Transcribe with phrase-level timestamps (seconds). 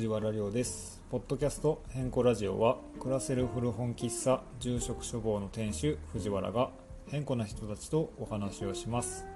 [0.00, 1.02] 藤原亮です。
[1.10, 6.70] ポッドキャスト変更ラジオは暮らせる古本喫茶住職処方の店主藤原が
[7.10, 9.26] 変更な人たちとお話をします、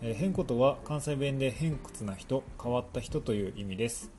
[0.00, 4.10] えー変更とは関西弁で偏屈な人変わった人という意味です、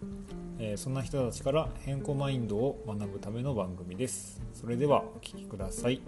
[0.60, 4.43] えーそんな人たちから変更マインドを学ぶための番組です。
[4.54, 6.04] それではお聞きください。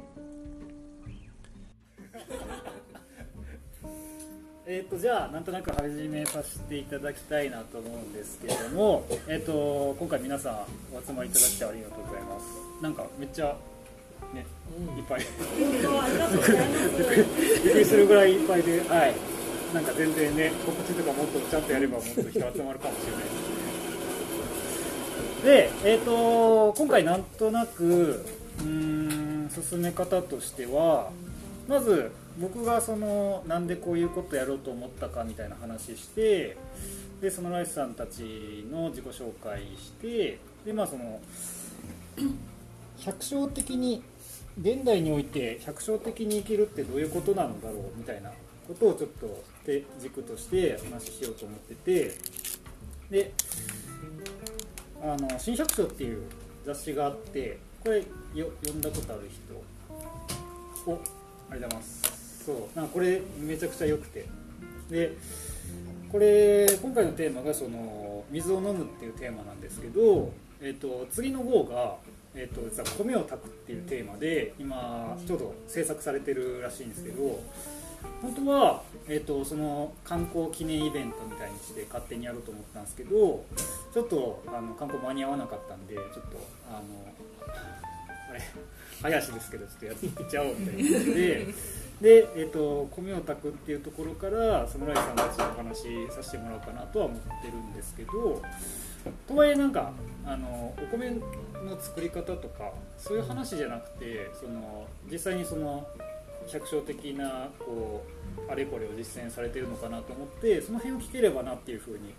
[4.74, 10.54] えー、とじゃあなんとなく始めさせていただきたいなと思うんですけれども、えー、と今回皆さん
[10.96, 12.46] お集まりいただきありがとうございます。
[12.82, 13.54] なんかめっちゃ
[14.34, 14.46] ね、
[14.98, 15.20] いっぱい。
[15.20, 15.28] びっ
[17.74, 19.14] くりするぐらいいっぱいではい
[19.76, 19.84] なん。
[19.84, 21.64] か全然ね告知とかもっとちゃん。
[21.64, 22.88] とやればもっと人集まるかもしれないで
[25.44, 27.24] すねでえっ、と今回なん。
[27.24, 28.26] となく
[28.62, 29.50] うん。
[29.70, 31.10] 進め方としては
[31.68, 32.10] まず
[32.40, 36.58] 僕がそのなんでこういうことやろうと思ったかみたいな話して
[37.22, 41.20] でそのライスさんたちの自己紹介してでまあその
[43.00, 44.04] 百姓的に
[44.60, 48.32] 現代において百姓的に生きるってどういうことなのだろうみたいな
[48.68, 49.28] ことをちょっと
[50.00, 52.18] 軸として話しようと思ってて
[53.10, 53.34] で
[55.04, 56.24] あの新百姓っていう
[56.66, 58.00] 雑誌があってこれ
[58.36, 60.92] よ読んだことある人？
[60.92, 61.00] お
[61.52, 62.21] ありがとうございます。
[62.52, 64.26] そうなんかこれめちゃくちゃ良くて。
[64.90, 65.16] で
[66.12, 71.96] これ今回のテーマがその水を飲むっていうテーマなんですけど、えっと次の号が、
[72.36, 77.42] えっと実は米を炊くっていうテーマで今ちょうど制作されてるらしいんですけど
[78.22, 83.46] 本当は、えっとその観光記念イベントみたいにして勝手にやろうと思ったんですけど
[83.94, 86.20] ちょっとあの観光間に合わなかったんでちょっと
[86.70, 86.82] あの
[88.30, 88.42] あれ
[89.02, 91.48] 怪しいですけどちょっとやっていっちゃおうみたいな感じで
[92.02, 98.42] で、えー、と米を炊くっていうところから侍さんたちのお話しさせてもらおうかなとは思ってるんですけど
[99.28, 99.92] とはいえなんか
[100.26, 105.88] あのお米の作り方とかそういう話じゃなくてその実際にその
[106.48, 108.04] 百姓的なこ
[108.48, 112.14] うあれこれを実践されてるのかなと思ってその辺を聞ければなっていうふうに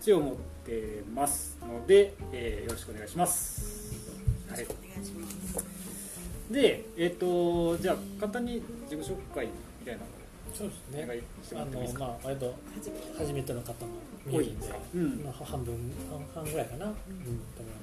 [0.00, 0.34] 一応思っ
[0.64, 3.92] てますので、えーよろしくお願いします。
[4.48, 5.79] はい
[6.50, 10.06] で、えっ、と、じゃあ、簡単に自己紹介みたいなの
[10.54, 11.22] そうですね。
[11.54, 11.80] あの。
[11.98, 12.54] まあ割と
[13.16, 13.92] 初めての方も
[14.26, 15.74] 見えるんで、うんまあ半分
[16.34, 16.86] 半半ぐらいかな。
[16.86, 17.14] うん、と思
[17.58, 17.80] うんだ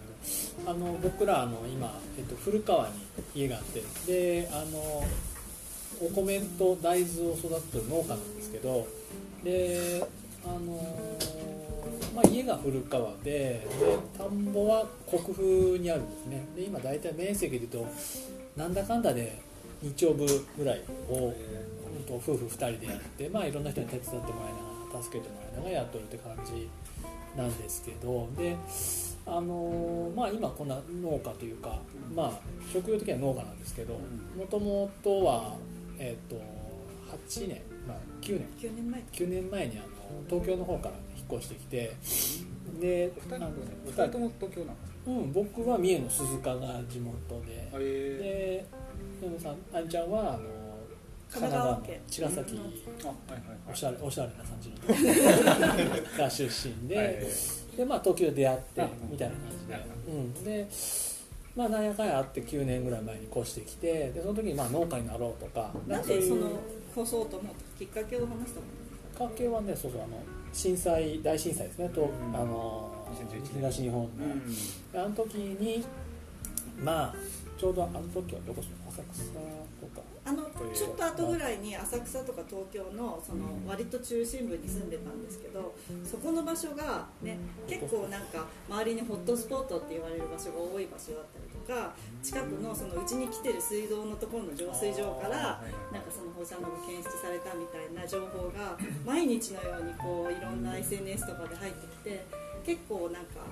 [0.58, 2.94] けど、あの僕らあの今えっと古川に
[3.36, 5.04] 家があって、であの
[6.06, 8.88] お米と大豆を育ててる農家なんですけど、
[9.44, 10.08] で
[10.46, 11.08] あの
[12.16, 13.68] まあ家が古川で、で
[14.18, 16.46] 田んぼは国府にあるんですね。
[16.56, 17.92] で今大体面積で言うと
[18.58, 19.40] なんだかんだで
[19.84, 21.34] 2丁分ぐらいを本
[22.08, 24.34] 当夫婦2人でやって、まあ、いろんな人に手伝ってもらいな
[24.92, 26.68] がら助けてもらいながらやっとるって感じ
[27.38, 28.56] なんですけどで
[29.28, 31.78] あのーまあ今こんな農家というか、
[32.16, 32.32] まあ、
[32.74, 35.56] 職業的には農家なんですけどもともとは、
[36.00, 36.36] えっと
[37.30, 38.72] 8年、まあ、9年。
[38.72, 39.02] 9年前。
[39.12, 39.88] 9年前にあの
[40.30, 41.96] 東京の方から引っ越してきて
[42.80, 43.50] で二人あの
[43.86, 44.76] 二人とも東京なの？
[45.08, 47.70] うん、僕は三重の鈴鹿が地元で。
[47.74, 48.66] え
[49.22, 50.40] でヨネさんあんちゃんはあの
[51.32, 52.02] 神奈川県。
[52.08, 52.60] 茅ヶ崎。
[53.72, 54.76] おしゃれおしゃれな感じの。
[56.18, 57.16] が出身で、はい
[57.78, 59.86] でまあ東京で出会ってあみたいな感じで。
[60.08, 60.68] うん、で
[61.56, 66.22] まあなんやかんやあって9年ぐらい前に越してきてでその時にまあ農家になろうとかなんかそういう。
[66.22, 66.50] でその
[66.96, 68.60] 放送と思ったきっかけを話した
[69.22, 70.18] の関係はねそうそうあの
[70.52, 71.90] 震災大震災ですね。
[71.90, 72.06] と、ん。
[72.36, 72.97] あの2011
[73.54, 74.54] 東日本の、うん。
[74.92, 75.86] であの時に
[76.84, 77.16] まあ
[77.58, 79.24] ちょうどあの時はどこ浅草
[79.82, 80.18] とか。
[80.28, 80.44] あの
[80.76, 85.74] ちょっと後ぐらいに浅草とか東京のその割と中心部に住んでたんですけど
[86.04, 95.64] そこの場所がね結構なんか周りにホットスポットって言われる場所が多い場所だったりとか近くのそのうちに来てる水道のところの浄水場から
[95.96, 98.76] なんかその放射能が検出されたみたいな情報が
[99.06, 102.26] 毎日のようにこういろんな SNS とかで入ってきて
[102.68, 103.48] 結構なんか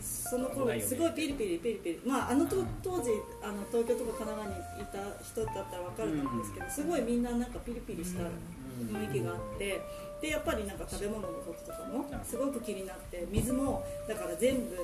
[0.00, 2.00] その頃すごいピリピリピリピリ。
[2.06, 3.10] まああのと当時
[3.42, 9.80] あの東京とか神奈川にいた人だったら分かると思うんですけどすごいみんななんかピリピリした雰囲気があって
[10.20, 14.76] でやっぱりなんか食べ物のこととかもすごく気になって水もだから全部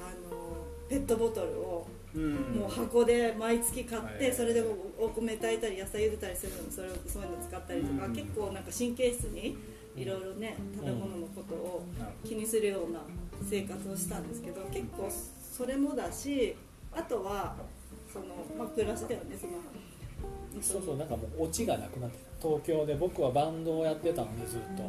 [0.00, 2.34] あのペットボトルをうん。
[2.60, 4.18] もう箱で毎月買っはい。
[4.18, 4.62] てそれで
[4.98, 8.12] お米炊いたり野菜茹でたりするのもそれをそういうの使ったりとかうん。
[8.12, 9.56] 結構なんか神経質に
[9.96, 11.84] いろいろね食べ物のことを
[12.24, 13.00] 気にするような
[13.48, 16.56] 生活をしたんですけど結構それもだし
[16.92, 17.54] あとは
[18.12, 18.26] その、
[18.58, 19.52] まあ、暮らしだよねその
[20.60, 22.48] そうそうなんかもうオチがなくなってた。
[22.48, 24.82] 東京で僕はバンドをやってたのでずっと。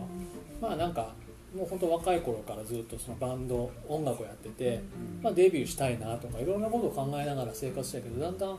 [0.62, 1.14] まあなんか
[1.56, 4.82] もう本当若い頃からずっとそのバンド音楽をやってて、
[5.22, 8.58] まあ、デビューしたいなとかいろんなことを考えながら生活したけどだんだん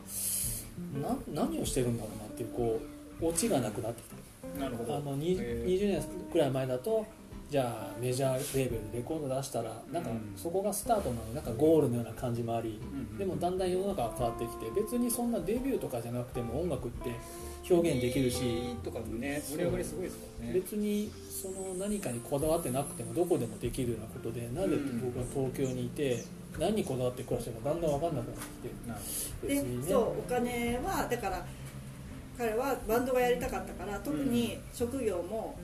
[1.03, 2.81] な何をしてるんだろうなっていうこ
[3.21, 4.17] うオチがなくなってきた
[4.61, 4.69] あ
[5.01, 5.67] の 20, へー。
[5.67, 6.03] 20年
[6.33, 7.07] くらい前だと
[7.51, 10.33] じゃあメジャーレーベルでレコード出したらなんかうん。
[10.37, 17.11] そこがスタートなのなんかゴールのような感じもありうんでもだんだん世の中が変わってきて別にそんなデビューとかじゃなくても音楽って
[17.71, 20.53] 表現できるしとかもね盛り上がりすごいですからね。
[20.55, 26.25] 別にその何かにこだわってなくてもどこでもできるようなことでなぜ僕が東京にいて
[26.59, 31.45] 何にこだわって暮らしてるかだんだん分かんなくなってきてそうお金はだから
[32.37, 35.57] 彼はバンドがやりたかったから特に職業も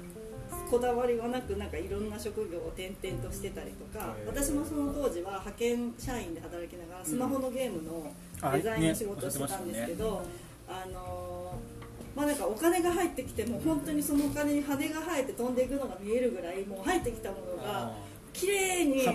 [0.70, 10.22] こだわりはなくなんかいろんな職業を転々としてたりとか私もその当時は派遣社員で働きながらスマホのゲームのあデザインの仕事をしてたんですけど、
[10.68, 11.80] あのー
[12.16, 17.94] まあなんかお金が入ってきても本当にそのお金に羽が生えて飛んでいくのが見えるぐらいもう入ってきたものがあ
[18.40, 19.06] 綺麗に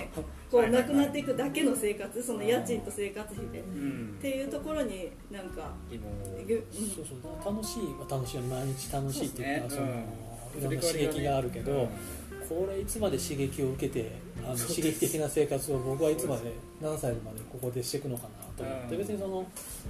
[0.52, 3.60] こうなくなっていくだけの生活その家賃と生活費で。
[3.60, 4.16] ーうん。
[4.20, 7.54] っていうところになんか、そうそう。
[7.54, 10.06] 楽しいは楽しいよ毎日楽しいっていうかそそうですね
[10.56, 11.90] のいろんな刺激があるけど、
[12.48, 14.12] これいつまで刺激を受けて
[14.46, 19.00] あの刺激的な生活を僕はいつまで何歳までここでしていくのかなと思ってうん。
[19.00, 19.46] 別にその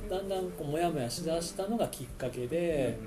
[0.09, 2.97] だんだんこうモヤモヤしだしたのがきっかけで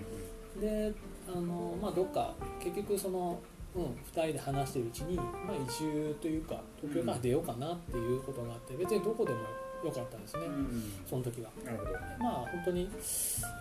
[0.60, 0.92] で
[1.34, 3.40] あの、まあ、どっか結局その、
[3.74, 9.40] うん、2人で話してるうちに、まあ、移住というか東京から出ようかなっていうことがあって別にどこでも
[9.84, 10.82] よかったですね、うん。
[11.06, 11.50] その時は。
[11.64, 12.90] なるほどまあ本当に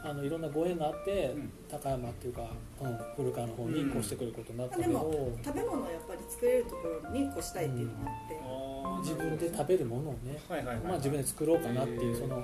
[0.03, 1.51] あのいろんなご縁があって、うん。
[1.69, 2.41] 高山っていうか、
[2.81, 12.43] うん、古川の方に越してくることになったけど、でも食べ物をやっぱり作れるところに越したいっていうのがあって、自分で食べるものをね、はいはいはいまあ、自分で作ろうかなっていうその、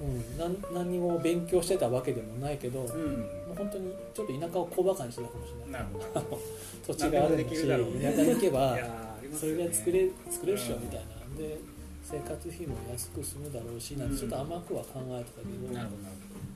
[0.00, 3.26] うん、何にも勉強してたわけでもないけど、もううん
[3.56, 5.72] 本当にちょっと田舎を小バカにしてたかもしれない。
[5.72, 6.40] なるほど。
[6.86, 11.38] 土地があるしね田舎に行けば いやーありますそれが作れ作れるっしょうんみたいな。
[11.38, 11.58] で
[12.02, 16.02] 生活費も安く済むだろうしなんてちょっと甘くは考えてたけど、なるほど。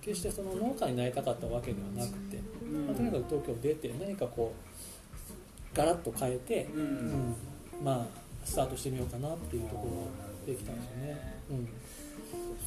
[0.00, 2.38] 決してその農家になりたかったわけではなくて、
[2.86, 6.80] まあ、とにかく東京出て何かこうガラッと変えて、うん。
[6.80, 7.34] うん。
[7.84, 9.90] まあスタートしてみようかなっていうところ
[10.24, 11.38] ができたんですよね。
[11.50, 11.68] うん、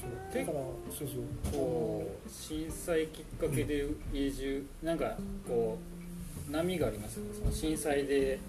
[0.01, 0.09] そう。
[0.33, 0.57] だから
[0.91, 1.53] そうそう。
[1.53, 5.77] こう震災きっかけで移住なんかこ
[6.47, 7.31] う波がありますよね。
[7.39, 8.39] その震災で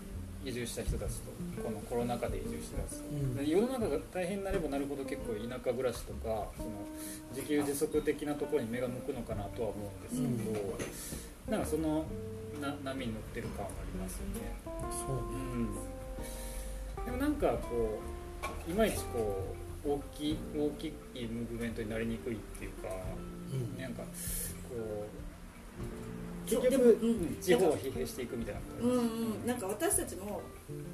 [0.45, 1.33] 移住した人たちと
[1.63, 3.37] このコロナ禍で移住した人たちと、うん。
[3.37, 6.71] で世の中が大変になればなるほど結構田舎暮らしとかその
[7.35, 10.51] 自給自足的なところに目が向くのかなとは思うんですけ
[11.51, 12.05] ど、なんかその
[12.61, 14.57] な波に乗ってる感はありますよね。
[14.65, 15.17] そう。
[15.63, 15.69] ね
[17.05, 18.01] でもなんかこ
[18.69, 20.93] ういまいちこう大きい大きい
[21.27, 22.89] ムーブメントになりにくいっていうか、
[23.53, 23.81] うん。
[23.81, 24.09] なんかこ
[24.75, 25.26] う
[26.47, 27.37] 結局、でもうん。
[27.41, 29.03] 地方を疲弊していくみたいなうんう
[29.45, 30.41] ん、なんか私たちも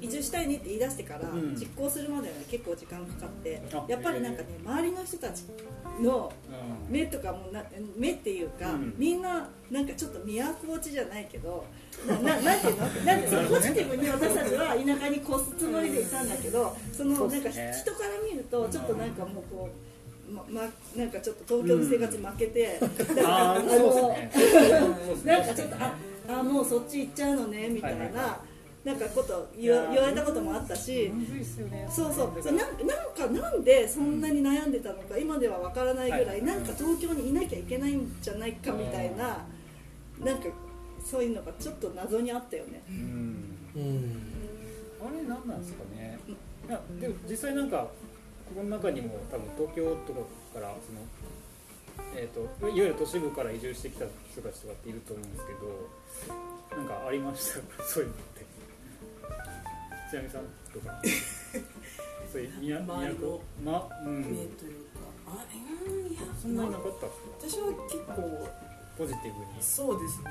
[0.01, 1.55] 移住したいねって言い出してからうん。
[1.55, 5.43] 実行するまでは結構時間かかって、あやっぱりなんかね周りの人たち
[6.01, 6.31] の
[6.89, 6.91] うん。
[6.91, 7.63] 目とかもな
[7.95, 8.93] 目っていうか、うん。
[8.97, 11.65] みんななんかちょっと都落ちじゃないけど
[12.07, 12.87] なななんていうの？
[13.05, 13.49] なんていうの？
[13.49, 17.71] ポジティブに私たちは田舎に越すつもりでいたんだけどそのなんか人から
[18.29, 19.92] 見るとちょっとなんかもうこう。
[20.29, 20.61] まま、
[20.95, 24.15] なんかちょっと東京の生活負けて、だからあの
[25.23, 25.95] なんかちょっとあ
[26.27, 31.09] あもうそっち行っちゃうのねみたいな、はいはいはなんかこと言わ言われたこともあったし、
[31.71, 31.87] ね。
[31.89, 32.43] そうそう。
[32.43, 39.45] だなんなんかなんでそんなに悩んでたのか今ではわからないぐらい、はいなんか東京にいなきゃいけないんじゃないかみたいな、
[40.19, 40.49] なんか
[41.03, 42.81] そういうのがちょっと謎にあったよね。
[42.89, 43.57] うん。
[43.75, 44.21] うん。
[45.01, 46.19] あれ何なんですかね。
[46.67, 47.87] いやでも実際なんか
[48.55, 50.19] この中にも多分東京とか
[50.53, 50.99] からその
[52.15, 57.61] えー、といわゆる都市部から移住してきた人たちとかっていると思うんですけどなんかありました？
[57.85, 58.45] そういうのって。
[60.11, 60.41] ちなみさん
[60.73, 61.01] とか。
[62.31, 64.21] そういう宮周りのまうん。
[64.21, 65.45] 目というかあ
[65.85, 67.09] うんいやそんなになかったっ
[67.41, 67.61] すか？
[67.61, 68.49] 私は結構
[68.97, 69.61] ポジティブに。
[69.61, 70.29] そうですね。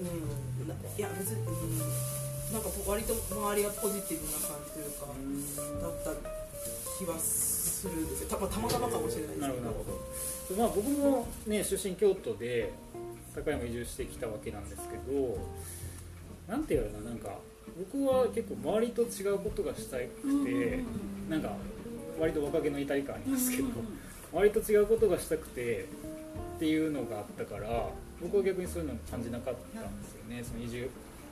[0.00, 0.02] う
[0.64, 0.68] ん。
[0.68, 1.78] ないや別に、うん、
[2.52, 5.80] なんか割と周りがポジティブな感じというかうん。
[5.82, 6.45] だった
[6.98, 8.28] 気はするんですよ。
[8.28, 9.50] たまたまたまかもしれないです
[10.48, 10.58] けど。
[10.58, 12.72] まあ僕もね出身京都で
[13.34, 15.36] 高山移住してきたわけなんですけど
[16.48, 17.38] なんていうのかななんか
[17.92, 20.04] 僕は結構周りと違うことがしたく
[20.44, 20.80] て
[21.28, 21.52] なんか
[22.18, 23.68] 割と若気の至り感ありますけど
[24.32, 25.86] 割と違うことがしたくて
[26.56, 27.90] っていうのがあったから
[28.22, 30.42] 僕は逆にそういうの感じなかったんですよね。
[30.42, 30.88] その移住、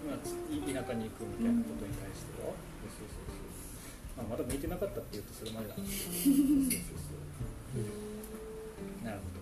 [0.07, 2.53] まあ、つ田舎に行くみたいなことに対しては、
[4.17, 5.85] まあ、まだ向いてなかったっていうとそれまでなん。
[5.85, 6.25] ですけど。
[6.25, 7.83] そうそうそ
[9.03, 9.05] う。
[9.05, 9.35] なるほ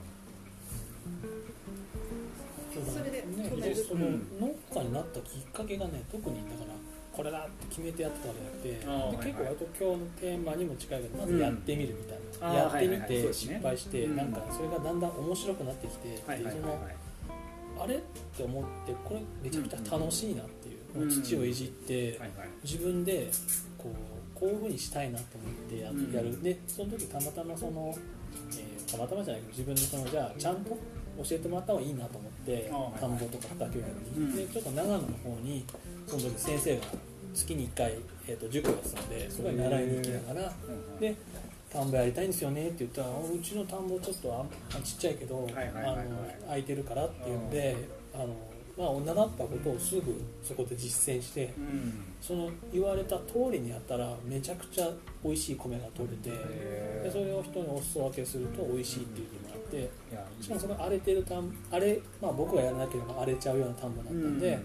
[2.90, 4.26] それでねそのうん。
[4.40, 6.72] 農家になったきっかけがね特にだから
[7.12, 9.26] これだって決めてやってたわけじゃなくてであーはいはい。
[9.26, 12.56] 結構割と今日のテーマにも近いけどまずやってみるみたいな、うん。
[12.56, 13.08] やってみあーはいはいはい。
[13.22, 14.16] そうて失敗して、うん。
[14.16, 16.80] なんかそれがだんだん面白くなってきて、はいはいはいでその
[17.80, 17.98] あれっ
[18.36, 21.10] て思ってこれめちゃくちゃ楽しいなっていう、うん。
[21.10, 22.48] 土をいじって、はいはい。
[22.64, 23.28] 自分で
[23.76, 23.92] こう
[24.42, 26.42] こういう風にしたいなと思ってや,、うん。
[26.42, 27.94] でその時たまたまその、
[28.58, 30.76] えーたまたまじゃないけど自分でそのじゃあちゃんと教
[31.30, 32.70] えてもらった方がいいなと思って、
[33.00, 34.20] 田んぼとか畑をやる。
[34.20, 34.36] に、うん。
[34.36, 35.64] でちょっと長野の方に
[36.06, 36.82] その時先生が
[37.32, 37.94] 月に1回、
[38.26, 41.14] えー、と塾をやってたのでそこに習いに行きながらうんで
[41.70, 46.04] 田んぼやりたいんですよねって言ったらうちの田んぼちょっとあんちっちゃいけど、あの
[46.46, 47.76] 空いてるからっていうので
[48.12, 48.26] あの、
[48.76, 52.04] まあ、習ったことをすぐそこで実践してうん。
[52.22, 54.88] その言われた通りにやったらめちゃくちゃ
[55.22, 59.90] 美味しい米が取れてでそれを人にお裾分けすると美味しいっていうふうになって
[60.40, 64.58] しかもその荒れてる田ん荒れ、まあ、僕がやらなければ荒れちゃうような田んぼだったんで、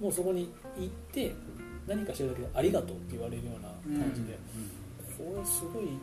[0.00, 1.34] もうそこに行って
[1.86, 3.68] 何かしてるだけで「ありがとう」って言われるような
[4.00, 4.38] 感じで、
[5.18, 5.98] これすごい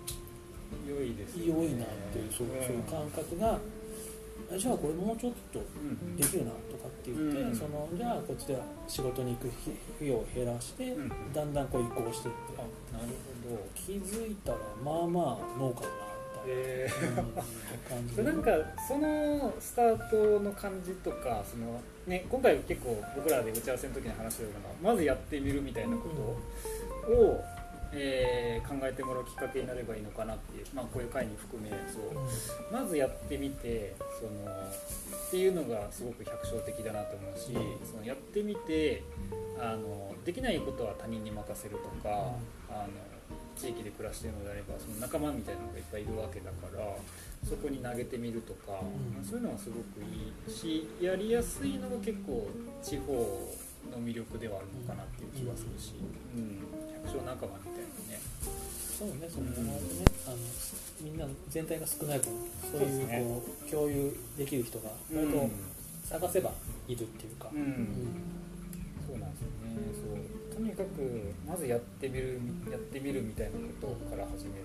[0.88, 3.58] 良いです良いなっていうそうそういう感覚が
[4.52, 6.16] あじゃあこれもうちょっとうん。
[6.16, 6.52] できるな。
[6.52, 7.56] とかって言って、うん。
[7.56, 9.48] そのじゃあこっちでは仕事に行く
[9.98, 11.10] 費用を減らして、うん。
[11.34, 12.40] だんだんこう移行していって。
[12.58, 13.10] あなる
[13.50, 13.62] ほど。
[13.76, 16.16] 気づいたらまあまあ農家だなみ
[16.48, 16.88] え。
[16.92, 18.52] ー、なんか
[18.88, 26.10] そのスタートの感じとかその、ね、今回結構僕らで打ち合わせの時に話してるのがまずやってみるみたいなこ
[27.08, 27.44] とを、
[27.96, 32.74] えー考えてもらうきっかけになればいいのかなっていう、まあ、こういう会に含めそう。
[32.74, 37.52] まずやってみてそのっていうのがすごく百姓的だなと思うし、
[37.90, 39.04] そのやってみて
[39.60, 42.34] あのできないことは他人に任せるとか、
[42.70, 42.90] あの
[43.56, 46.84] 地域で暮らしているのであればその仲間みたいなのがいっぱいいるわけだから
[47.48, 49.24] そこに投げてみるとか、うん。
[49.24, 52.48] そういうのはすごくいいしやりやすいのが結構
[52.84, 53.14] 地方
[53.92, 55.94] の魅力ではあるのかなっていう気はするし、
[56.36, 56.60] うん。
[57.06, 57.85] 百姓仲間みたいな。
[57.85, 57.85] ね。
[58.98, 59.80] そうねそのね、
[60.26, 60.38] あの
[61.02, 62.32] みんな全体が少ない分
[62.72, 63.24] そういうそうですね。
[63.28, 65.50] こう共有できる人が割と
[66.06, 66.52] 探せば
[66.88, 67.88] いるっていうか、うん。
[69.06, 69.76] そうなんですよね。
[70.00, 70.56] そう。
[70.56, 72.40] とにかくまずやってみる
[72.72, 74.64] やってみるみたいなことから始める。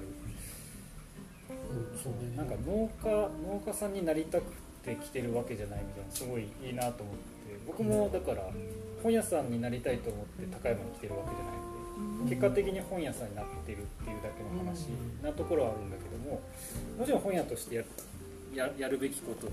[1.50, 2.36] うんそうね。
[2.36, 4.44] なんか農家農家さんになりたく
[4.84, 7.20] て来てるわけじゃないみたいなすごいいいなと思って。
[7.66, 8.48] 僕もだから
[9.02, 11.69] 本屋さんになりたいと思って高山に来てるわけじゃない
[12.28, 14.88] 結果的に本屋さんになってるっていうだけの話
[15.22, 16.42] なところはあるんだけども
[16.98, 17.82] もちろん本屋としてや
[18.54, 19.50] ややるべきことと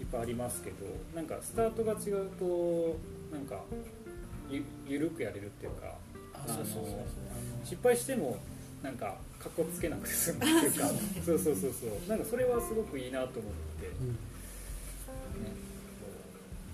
[0.00, 0.76] いっぱいありますけど
[1.14, 2.98] なんかスタートが違うと
[3.36, 3.62] なんか
[4.50, 5.94] ゆゆるくやれるっていうか
[7.64, 8.38] 失敗しても
[8.82, 10.88] なんかかっこつけなくて済むっていうか
[11.24, 14.18] そうそうそうそうなんかそれはすごくいいなと思って、うん。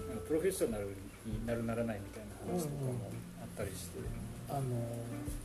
[0.09, 0.87] なんかプロフェッショナル
[1.27, 3.11] になるならないみたいな話とかも
[3.41, 4.01] あったりして、
[4.49, 4.61] あの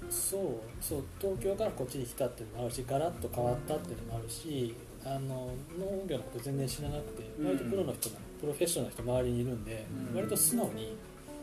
[0.09, 0.41] そう
[0.81, 7.47] そう東京からこっちに来たっていうのもあるしガラッと変わったっていうのもあるしあの農業のこと全然知らなくてうん。
[7.47, 10.15] 割とプロの人も、プロフェッショナルの人周りにいるんで、うん。
[10.15, 10.95] 割と素直に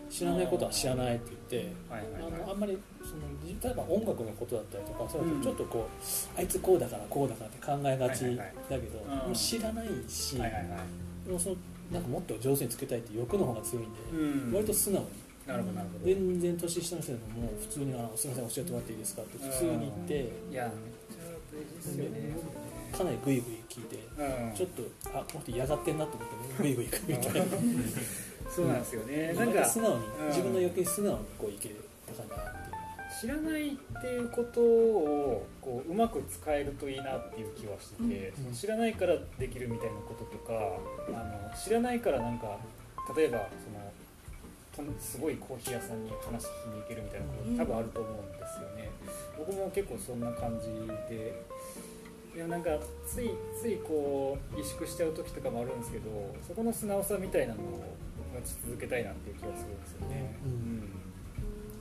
[0.09, 1.73] 知らないことは知らないって言って。
[1.93, 2.33] はいはいはい。
[2.43, 8.55] あのあんまりその例えば音楽のことだったりとかそうとちょっとこう、あいつこうだからこうだからって考えがちはいはいはい。
[8.71, 9.17] だけど、うん。
[9.19, 11.27] もう知らないし、はいはいはい。
[11.27, 11.57] でもその
[11.93, 14.53] なんかもっと上手につけたいって欲の方が強いんで、うん。
[14.55, 15.09] 割と素直に
[15.47, 16.05] なるほどなるほど。
[16.05, 20.15] 全然年下の人でももう普通にあの「すみません教えてもらっていいですか?」って普通に言って、
[20.51, 20.73] いやめっ
[21.11, 22.61] ちゃ大事ですよね。
[22.93, 24.55] かなりグイグイ聞いて、うん。
[24.55, 24.83] ちょっと
[25.17, 27.47] あこの人嫌がってんなと思ってグイグイ行くみたいな。
[28.51, 31.71] そうなんですよね、なんか素直に、うん自分の欲に素直にこういけ
[32.05, 32.61] たかなって
[33.21, 33.71] 知らないっ
[34.01, 38.53] ていうことをこううまく使えるといいなっていう気はしてて、うん。
[38.53, 40.53] 知らないからできるみたいなこととか
[41.11, 42.59] あの知らないからなんか
[43.15, 43.80] 例えばその
[44.87, 48.91] とすごいコーヒー屋さんに話聞きに行けるみたいなこと多分あると思うんですよね、
[49.39, 50.69] 僕も結構そんな感じ
[51.09, 51.35] で。
[52.35, 52.71] でもなんか
[53.05, 57.65] ついついこう萎縮しちゃう時とかもあるんですけどそこの素直さみたいなのを
[58.33, 61.00] 持ち続けたいなっていう気がするんですよね、うん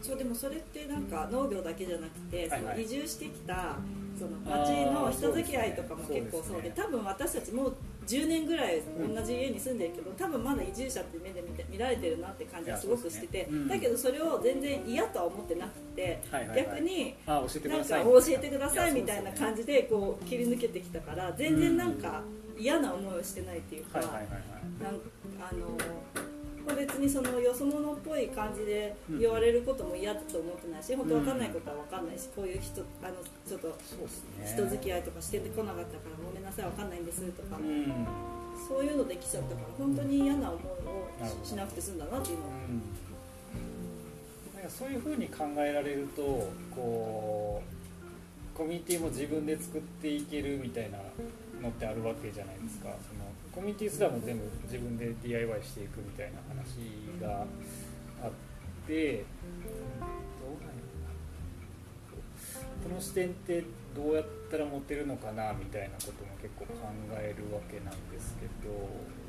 [0.02, 3.76] そうでもそれってなんか農業だけじゃなくて、その移住してきた
[4.18, 7.76] その町の人付き合いとかも結構そうで多分私たちもう
[8.08, 8.82] 10年ぐらい
[9.16, 16.22] 同じ家に住んでるけど、多分まだ移住者って目で見て見られてるなって感じはすごくしてて、だけどそれを全然嫌とは思ってなくて、
[16.56, 17.76] 逆にあ教えてくな。
[17.76, 22.24] んかださい教えてくださいみたいな感じでこう切り抜けてきたから全然なんか
[22.58, 25.78] 嫌な思いをしてないっていうか、なんあの
[26.70, 33.16] まあ別にそのよそ者っぽい感じで言われることも嫌だと思ってないし、本当わかんないことはわかんないしこういう人あの
[33.48, 33.76] ちょっと
[34.46, 38.08] 人付き合いとかしてこなかったからごめんなさいわかんないんですとか、うん、うん。
[38.68, 42.52] そういうのできちゃったから本当に嫌な思いをしなくて済んだなっていうのは、
[44.56, 46.22] なんかそういうふうに考えられると
[46.76, 47.64] こ
[48.54, 51.00] うコミュニティも自分で作っていけるみたいな
[51.62, 52.90] のってあるわけじゃないですか。
[53.08, 56.90] そのコミュニティすらも全部自分で DIY していくみたいな話
[57.22, 57.46] が
[58.24, 58.32] あっ
[58.88, 59.26] て
[62.84, 63.64] この視点って
[63.96, 69.20] どうやったら持てるのかなみたいなことも結構考えるわけなんですけど。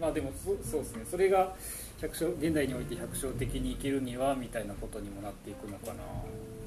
[0.00, 1.04] まあでもそそうですね。
[1.08, 1.54] それが
[2.00, 6.02] 百姓現代において百姓的に生きるにはみたいなことにもなっていくのかな。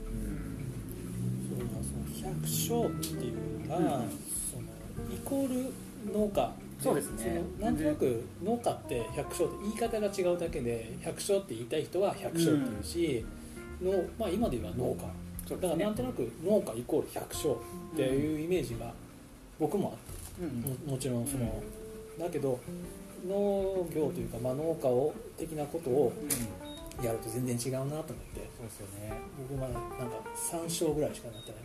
[0.08, 0.56] うん。
[1.50, 4.06] そうその百姓っていうのが、
[5.14, 5.74] イコール
[6.14, 7.42] 農家そうですね。
[7.60, 13.26] なんとなく農家って百姓って言い方が違うだけで百姓って言いたい人は百姓って言うし、
[13.82, 15.02] のまあ、今で言えば農家。
[15.48, 15.70] そうですね。
[15.70, 17.58] だからなんとなく農家イコール百姓っ
[17.96, 18.92] ていうイメージが
[19.60, 21.64] 僕もあってうんももちろんその、
[22.20, 22.60] だけど
[23.28, 26.14] 農業というか、まあ、農家を的なことを
[27.04, 28.40] やると全然違うなと思って。
[28.40, 29.14] ですよね。
[29.50, 31.62] 僕まだなんか3勝ぐらいしかなってない。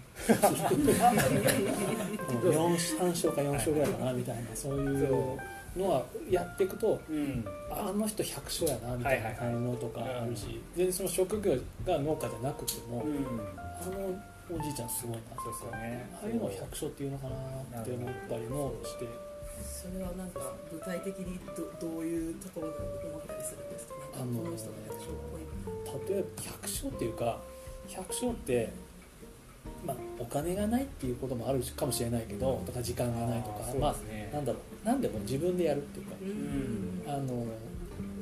[2.45, 5.39] う ん四3勝か4勝ぐらいかなみたいなそういう
[5.77, 7.45] のはやっていくとうん。
[7.71, 11.53] あの人100勝やなみたいな感じのとかあるし全然その職業
[11.87, 13.17] が農家じゃなくてもうん
[13.57, 14.21] あの
[14.59, 16.11] おじいちゃんすごいなそうですよね。
[16.15, 17.29] ああいうのを100勝っていうのか
[17.73, 19.07] なって思ったりもして。
[19.61, 20.41] それはなんか
[20.73, 23.95] 具体的にどどういうところだと思ったりするんですか？
[23.95, 24.45] ねあの
[26.09, 27.41] 例えば100勝っていうか
[27.89, 28.73] 100勝って、
[29.85, 33.95] まあ、お金がないっていうこともあるかもしれないけどとか時間がないとかあーまあ
[34.35, 37.03] なんだろう何でも自分でやるっていうかうん。
[37.07, 37.47] あの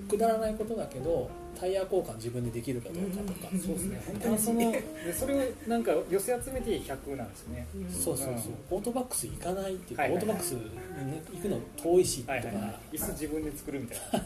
[0.08, 4.02] くだらないことだけどタイヤ交換自分でできるかどうかとか、そうですね。
[4.06, 7.66] 本当にそのでそれをなんか寄せ集めて100なんですね。
[7.90, 10.32] そうそうそう、オートバックス行かないっていうか、はいはいはい。
[10.32, 12.60] オートバックス、ね、行くの遠いしとか、はいはいは
[12.92, 12.96] い。
[12.96, 14.24] 椅子自分で作るみたいな。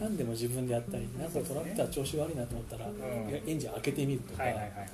[0.00, 2.86] 何でも自分でやったりなんかトラクター調子悪いなと思ったら、
[3.46, 4.48] エンジン開けてみるとか、うん。
[4.50, 4.88] はいはいはいはい。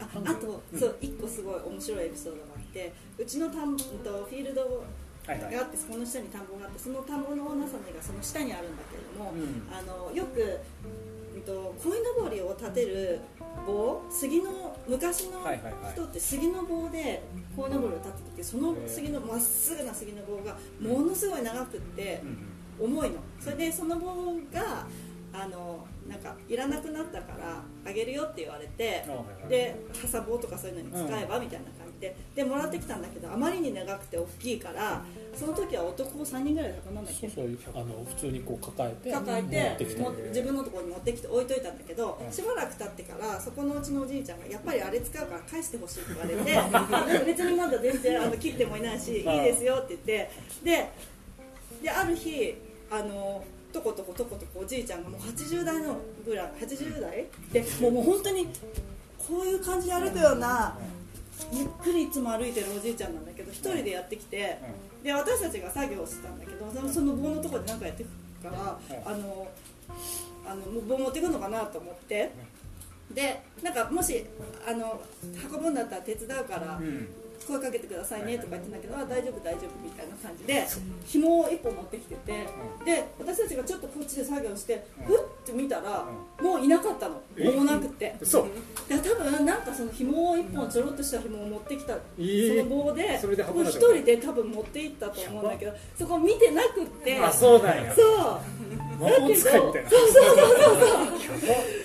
[0.00, 4.82] ああと、そう一個すごい面白いエピソードがあってうちの田んぼとフィールド
[5.26, 5.54] はいはい。
[5.54, 9.68] があってそこの下に田んぼがあってその田んぼのオーナーさんがその下にあるんだけれども、うん。
[9.70, 11.09] あのよく、うん
[11.40, 13.20] と、鯉のぼりを立てる
[13.66, 15.40] 棒杉の昔の
[15.92, 17.22] 人って杉の棒で
[17.56, 22.50] 鯉のぼりを立てててその杉のまっすぐな杉の棒がものすごい長くってうん
[22.80, 23.16] 重いの。
[23.38, 24.86] それでその棒が
[25.32, 29.04] あのなんかいらなくなったからあげるよって言われて
[29.48, 31.66] でハサ棒とかそういうのに使えばみたいな
[32.00, 35.02] 感じででもらってきたんだけどあまりに長くて大きいから
[35.36, 37.28] その時は男3人ぐらいだったなんだっけ？
[37.28, 49.20] そうそうあの普通にこう抱えて抱えて自分のところに持ってきて置いといたんだけどうんしばらく経ってからそこのうちのおじいちゃんがやっぱりあれ使うから返してほしいって言われて 別にまだ全然あの切ってもいないしい。
[49.20, 50.30] いですよって言って
[50.64, 50.88] で
[51.82, 52.54] である日
[52.90, 57.26] あのとことことことこおじいちゃんがもう80代のぐらい80代？
[57.52, 58.46] でもうもう本当に
[59.18, 60.76] こういう感じで歩くような
[61.52, 64.58] ゆっくりいつも歩いてるおじいちゃんなんだけど一人でやってきて
[65.02, 68.08] で私たちが作業してたんだけどその棒のところで何かやってく
[68.42, 69.48] からあの
[70.46, 72.30] あの棒持ってくのかなと思って。
[73.10, 74.24] でなんかもし
[74.64, 75.02] あの
[75.52, 77.08] 運ぶんだったら手伝うからうん
[77.46, 80.66] 声かけてくださいねとか言ってんだけど、あ大丈夫大丈夫みたいな感じで
[81.06, 82.46] 紐を1本持ってきてて
[82.84, 86.04] で私たちがちょっとこっちで作業してふって見たら
[86.40, 87.20] もういなかったの。
[87.36, 87.50] え？
[87.50, 88.16] もうなくて。
[88.22, 88.46] そう。
[88.88, 93.64] で多分なんかその紐を1本ちょろっとした紐を持ってきたそえの棒でそれで運んだもう。
[93.64, 97.18] 一人で多分持って行ったと思うんだけどそこ見てなくって。
[97.18, 97.94] あそうなんや。
[97.94, 98.06] そう。
[99.00, 99.90] 魔法使いみたいな。
[99.90, 100.00] そう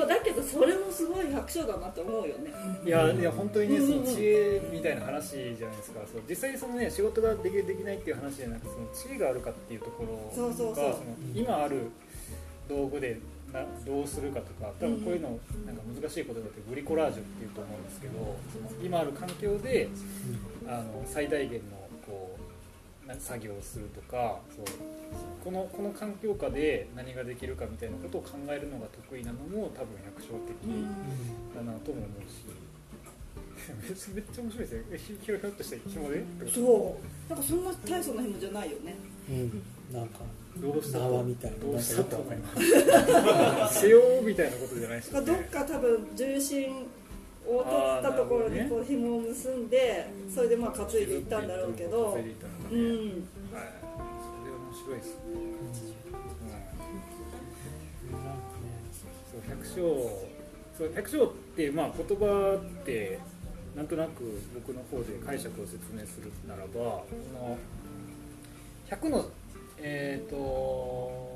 [0.00, 2.52] だけどそれもすごい百姓だなって思うよね。
[2.84, 6.00] いやいや本当にねその知恵みたいな話じゃないですか。
[6.10, 10.86] そう実際そのね仕事ができるできないっていう話じゃなくてその知恵があるかっていうところそうそうそう。
[10.86, 11.90] がその今ある
[12.68, 13.18] 道具で
[13.52, 19.88] などうするかとか多分こういうのなんか難しいことだってブリコラージュっていうと思うんですけどその今ある環境で
[20.66, 21.76] あの最大限の
[22.06, 22.38] こ
[23.04, 24.64] うな作業をするとかそう
[25.42, 30.54] このこの環境下で何ができるかみたいなことを考えるのが得意なのも多分百姓的
[31.54, 32.46] だなとも思うし。
[33.80, 34.98] めっちゃめっちゃ面白いですね。
[34.98, 36.24] ひ ひょひょっとして紐で？
[36.52, 37.30] そう。
[37.30, 38.96] なんかそんな大層な紐じゃないよね。
[39.30, 40.18] うん、なんか
[40.56, 40.98] どうした？
[40.98, 41.56] と縄みたいな。
[41.58, 42.04] どうした？
[42.04, 42.94] となんかよくわ
[43.34, 43.70] かんない。
[43.74, 45.26] 背負うみたいなことじゃないですよね。
[45.26, 46.86] どっか多分重心
[47.46, 52.10] を取ったところにこう紐を結んでそれでまあ担いでいったんだろうけど。
[52.12, 52.80] 担いでいったのかね。
[52.80, 53.28] うん
[54.84, 55.08] 白いです。
[55.08, 55.16] ね。
[58.10, 58.24] うん。
[58.24, 58.52] なん。
[59.32, 59.76] そう百姓
[60.76, 63.18] そう百姓ってまあ言葉って
[63.76, 67.56] なんとなく僕の方で解釈を説明するならばこの
[68.90, 69.24] 100の
[69.78, 71.32] えっ、と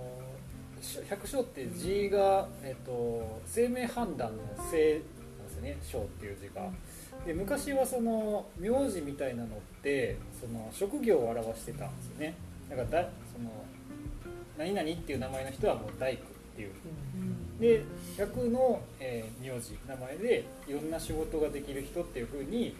[1.08, 5.00] 百姓って字が、えっと生命判断の「生」
[5.38, 6.70] なんですよね「姓」っていう字が。
[7.26, 12.34] で昔はその名字みたいなのってその職業を表してたんですよね
[12.70, 13.50] だからだその
[14.58, 16.26] 何々っていう名前の人はもう大工っ
[16.56, 16.70] ていう。
[17.60, 17.82] で
[18.18, 22.74] 100の、えー名字名前でいろんな仕事ができる人っていう風に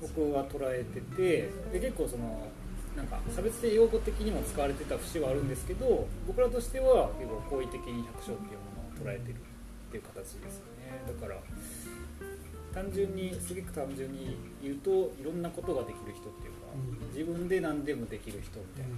[0.00, 2.48] 僕は捉えててで結構その
[2.96, 11.02] なんか差別性用語的にも使われてた節はあるんですけど僕らとしては結構好意的に百姓っていうものを捉えてるっていう形ですよね。
[11.06, 11.40] だから
[12.72, 16.58] 単純にすごく単純に言うといろんなことができる人っていうか
[17.12, 18.90] 自分で何でもできる人みたいな、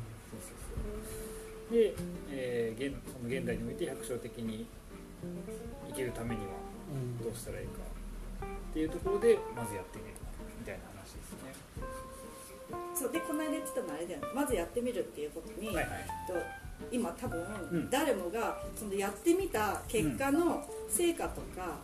[1.71, 1.95] で、
[2.31, 4.67] えー現その現代において百姓的に
[5.89, 6.53] 生きるためには
[7.23, 7.73] どうしたらいいか
[8.45, 10.15] っていうところでまずやってみる
[10.61, 11.55] みたいな話ですね。
[12.95, 15.87] そうでこの間言ってたのはあれだよねまずやってみるっていうことに、はいはい。
[16.29, 16.35] と
[16.93, 17.41] 今多分、
[17.73, 17.91] うん。
[17.91, 21.79] 誰もがそのやってみた結果の成果とか、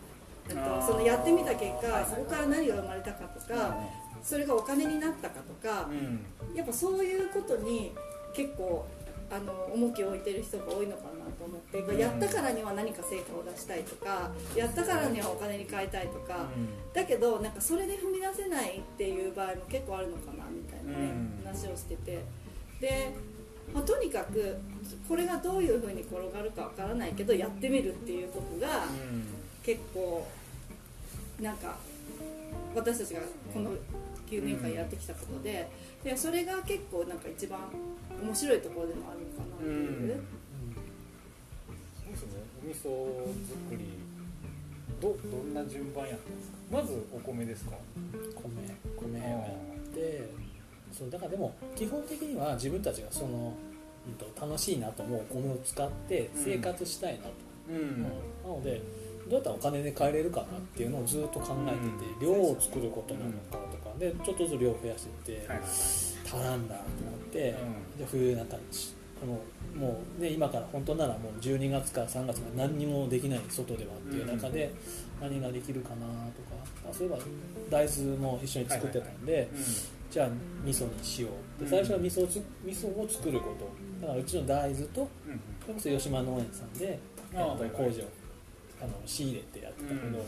[0.49, 0.81] えっあー。
[0.81, 3.79] とそのやってみた結果、そこから何が生まれたかとか、
[4.23, 6.55] それがお金になったかとかう、ん。
[6.55, 7.93] やっぱそういうことに
[8.35, 8.87] 結構
[9.31, 11.99] あの重きを置いてる人が多いのかなと思って、うん。
[11.99, 16.49] やったからには何か成果を出したいとかやったからにはお金に変えたいとか、
[16.93, 21.45] だけどなんかそれで踏み出せないっていう場合も結構あるのかなみたいなね、うん。
[21.45, 22.23] 話をしてて。
[22.81, 23.15] で、
[23.73, 24.59] まあ、とにかく
[25.09, 28.85] これがどういうふうに転がるかわからないけどやってみるっていうことが
[29.63, 30.27] 結構
[31.41, 31.77] なんか
[32.75, 33.21] 私たちが
[33.55, 33.71] この
[34.33, 35.69] 9年間やってきたことで
[36.03, 37.61] でそれが結構なんか一番
[38.23, 40.21] 面白いところでもあるのかなっていう。
[42.05, 42.81] そうですねお味噌
[43.49, 43.79] 作り
[45.01, 46.57] どどんな順番やったんですか？
[46.71, 47.73] まずお米ですか？
[48.43, 48.51] 米。
[48.97, 50.29] 米をやって
[50.93, 53.55] そうだからでも基本的には自分たちがその、
[54.07, 57.31] うんと楽しいなと思うお米を使って生活したいなと、
[57.71, 57.77] うん。
[57.77, 58.03] うん。
[58.03, 58.09] な
[58.49, 58.83] ので
[59.29, 61.77] どうやったらお金で買えれるかなっていうのをずっと考えて
[62.19, 63.59] て、量を作ることなのか
[64.03, 65.49] でちょっとずつ量を増やしていって、
[66.25, 67.51] 足らんだってなって、
[67.95, 67.99] うん。
[67.99, 74.75] で冬になったらちこのもうね今から本当ならもう12月から3月まで何にもできない外ではっていう中で
[75.21, 77.19] 何ができるかなとか、あそういえば
[77.71, 79.49] 大豆も一緒に作ってたんで、
[80.11, 80.29] じゃあ
[80.65, 81.29] 味噌にしよ
[81.61, 83.71] うで最初は味噌をつ味噌を作ること。
[84.01, 85.09] だからうちの大豆と
[85.63, 86.99] それこそ吉島農園さんで、
[87.33, 88.03] 工場
[88.83, 90.13] あの仕入れてやってたけど、うん。
[90.15, 90.19] ま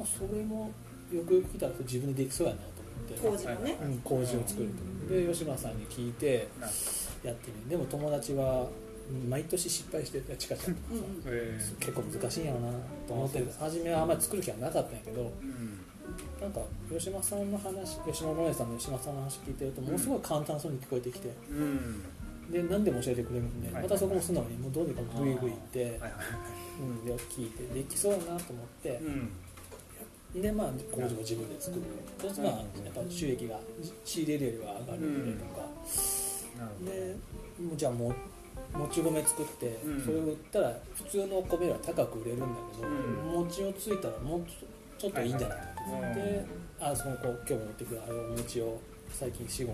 [0.00, 0.70] あ、それも
[1.16, 2.66] よくよく聞いたら自分でできそうやなと
[3.28, 3.44] 思って。
[3.44, 4.68] 工事もね、うん、工事を作る
[5.08, 5.14] と。
[5.14, 6.48] で吉村さんに聞いて
[7.22, 7.68] やってみる。
[7.70, 8.66] でも友達は
[9.10, 11.00] うん毎年失敗しててチカちゃんとかさ
[11.78, 12.72] 結構難しいんやろな
[13.06, 15.80] と思って初めはあんまり作る気はなかったんやけどうん。
[16.40, 21.28] なんか吉間さんの話吉間萌さんの吉間さんの話聞いてるとものすごい簡単そうに聞こえてきて。
[21.50, 22.02] うん。
[22.50, 23.82] で何でも教えてくれるんではい。
[23.82, 26.00] またそこも素直にもうどうにかグイグイ行って、
[26.80, 27.74] うん、で聞いて。
[27.74, 29.00] できそうやなと思って。
[29.02, 29.30] うん
[30.34, 31.82] でまあ工場を自分で作る
[32.20, 33.58] そうするとまあやっぱ収益が
[34.04, 35.66] 仕入れるよりは上がるんでとか、
[36.84, 37.16] で
[37.62, 38.12] もうじゃあも
[38.72, 40.00] もち米作って、うん。
[40.02, 43.44] それを売ったら普通のお米よりは高く売れるんだけど、うん。
[43.46, 44.42] 餅をついたらもう
[44.98, 46.46] ちょっといいんじゃないかと思って、
[46.80, 49.66] あその子今日持ってくるあれお餅を最近45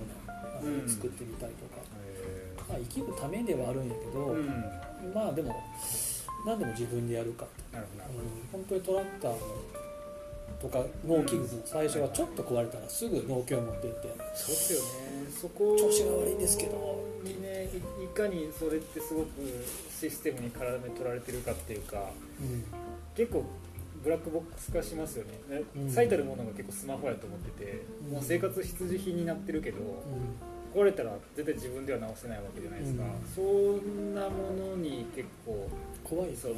[0.62, 4.36] 年作ってみたりとか、へまあ、生きるためではあるんやけど、
[5.14, 5.56] まあでも
[6.44, 7.82] 何でも自分でやるかと、うん、
[8.52, 9.34] 本当にトラクター
[10.60, 14.08] とか農機具も最初はちょっと壊れたらすぐ農協持って行って。
[14.34, 14.86] そうっすよね。
[15.30, 17.04] そこ調子が悪いんですけど。
[17.24, 17.68] にね
[18.00, 19.28] いいかにそれってすごく
[19.90, 22.10] システムに絡め取られてるかっていうか
[22.40, 22.64] うん。
[23.14, 23.44] 結構
[24.02, 25.58] ブラックボックス化しますよね。
[25.58, 25.90] ねうん。
[25.90, 28.12] 最たるものが結構スマホやと思ってて、うん。
[28.14, 29.82] もう生活必需品になってるけど、う
[30.74, 33.02] 壊れたら絶対自分では直せないわけじゃないですか、
[33.34, 35.68] そんなものに結構ん、
[36.04, 36.54] 怖いその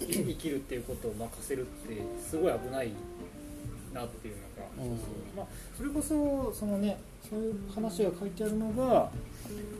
[0.00, 2.92] 生きるっていうことを任せるってすごい危ない
[3.92, 4.98] なっていうのが、うん。
[5.36, 9.10] まあ、それこそそのねそういう話が書いてあるのが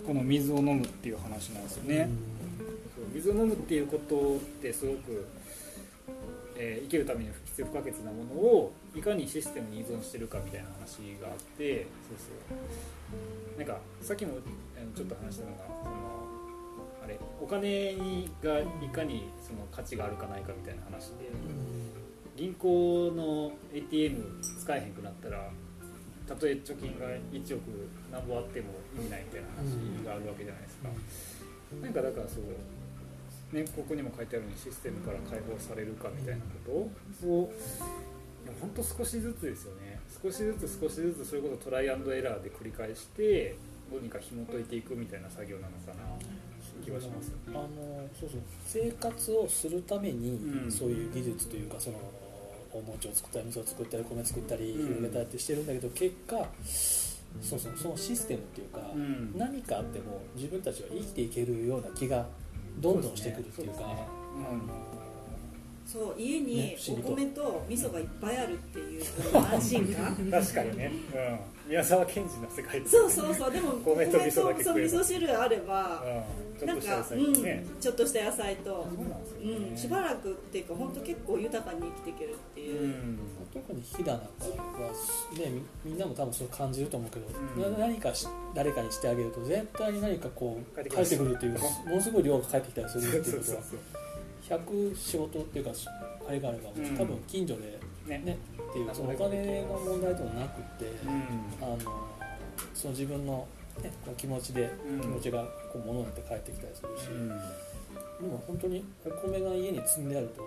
[0.06, 2.08] この水を飲むっていう話なんですよね、
[2.96, 5.26] そう水を飲むっていうことってすごく、
[6.56, 12.54] えー生きるために必要不可欠なものをいかにシステムに依存してるかみたいな話があってそうそ
[13.56, 13.58] う。
[13.58, 14.34] なんかさっきも
[14.94, 16.17] ちょっと話したのがそのあ
[17.08, 21.30] れお金にがいかにその価値があるかないかみたいな話で
[22.36, 24.22] 銀行の ATM
[24.60, 25.50] 使えへんくなったら
[26.28, 27.62] たとえ貯金が1億
[28.12, 30.88] なんぼあっても意味ないみたいな話があるわけじゃないですか。
[31.82, 36.90] なんかだからそう、ね、ここにも書いてあるようにシステムから解放されるかみたいなこ
[37.22, 37.52] とを
[38.44, 39.98] いや本当少しずつですよね。
[40.22, 43.56] 少しずつ少しずつそういうことをトライアンドエラーで繰り返して
[43.90, 46.04] どうにか紐解いていくみたいな作業なのかな
[46.88, 47.36] 気気はしますよ。
[47.52, 50.72] ねあのそうそう生活をするために、うん。
[50.72, 51.98] そういう技術というかその
[52.72, 54.86] お餅を作ったり味噌を作ったり米作ったりうん。
[54.86, 56.36] 広げたりってしてるんだけど結果
[57.40, 59.34] そうそうそのシステムっていうか、うん。
[59.36, 62.26] 何かあっても自分たちは生きていけるような気が
[62.78, 63.80] どんどんしてくるっていうか
[65.90, 70.30] そう家ねにお米と味噌がいっぱいあるっていう 安心感。
[70.30, 70.92] 確かにね、
[71.64, 73.50] うん、宮沢賢治の世界ですそうそうそう。
[73.50, 77.80] でもお米と味噌だ味噌汁あればうん、ちょなんっとした野か、うん。
[77.80, 78.86] ちょっとした野菜と、そ
[79.40, 83.18] うね、うん、しばらくっていうか本当結構豊かに生きていけるっていう、うん。
[83.54, 84.24] 特に飛騨なんか
[84.82, 84.90] は、
[85.38, 85.50] ね、
[85.84, 87.72] みみんなも多分そう感じると思うけど、うん。
[87.72, 94.07] な何かし誰かにしてあげると絶対に何かこう帰ってくるっていうものすごい量が返ってきたりするっていそううそうことはそう
[94.48, 95.70] 100仕事っていうか
[96.28, 96.96] あれがあれば、うん。
[96.96, 98.18] 多分近所でね。
[98.24, 98.38] ね
[98.70, 101.12] っていうそのお金の問題でもなくて、うん。
[101.60, 101.78] あの
[102.74, 103.46] その自分の、
[103.82, 105.00] ね、こう気持ちで、うん。
[105.00, 107.28] 気持ちがこう物になって返ってきたりするし、うん。
[107.28, 107.34] で
[108.26, 110.42] も本当にお米が家に積んであると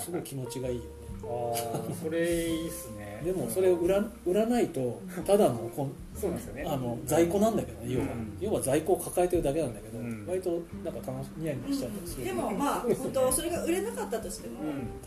[0.00, 0.88] すごい気持ちがいいよね、
[1.24, 3.22] ああそれいいっすね。
[3.24, 6.64] でもそれを売ら売らないとただのこんそうなんですよね。
[6.66, 8.36] あの在庫なんだけどね要は、うん。
[8.40, 8.60] 要は。
[8.60, 10.26] 在庫を抱えてるだけなんだけど、うん。
[10.26, 14.60] 割となんか楽しニヤニヤしちゃったりする、でもまあ本当それが売れなかったとしても、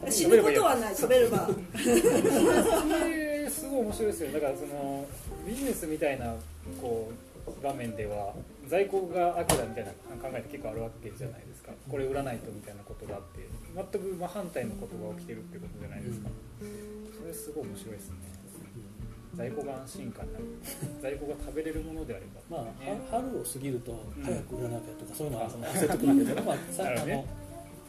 [0.04, 0.12] うん。
[0.12, 1.48] 死ぬことはない食べれば。
[1.48, 4.32] それすごい面白いですよ。
[4.32, 5.06] だからその
[5.48, 6.36] ビジネスみたいな
[6.82, 7.12] こ
[7.48, 8.34] う場面では
[8.68, 9.92] 在庫が飽きたみたいな
[10.22, 11.72] 考えって結構あるわけじゃないですか。
[11.90, 13.48] これ売らないとみたいなことがあって
[13.80, 16.30] 全く真反対のことが起きてるってことじゃないですか。
[17.18, 18.16] それすごい面白いですね。
[19.36, 20.46] 在庫が安心感になる。
[21.02, 22.58] 在庫が食べれるものであれば。
[22.58, 22.92] まあ、ね。
[23.10, 27.28] は春を過ぎるとうん早く売らなきゃとかそういうのは焦ってくるんだけど、まあさあの、なるほどね。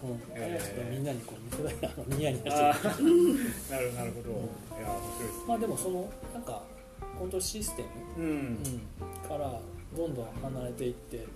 [0.02, 0.94] うん、えー。
[0.94, 3.70] みんなにこう見せたいあのニヤニヤあしてるー。
[3.70, 4.30] なるなるほど。
[4.78, 6.62] いや面白いですまあでもそのなんか
[7.18, 7.82] 本当システ
[8.16, 8.30] ム、うん。
[8.30, 9.60] うん、から
[9.96, 11.26] どんどん離れていって。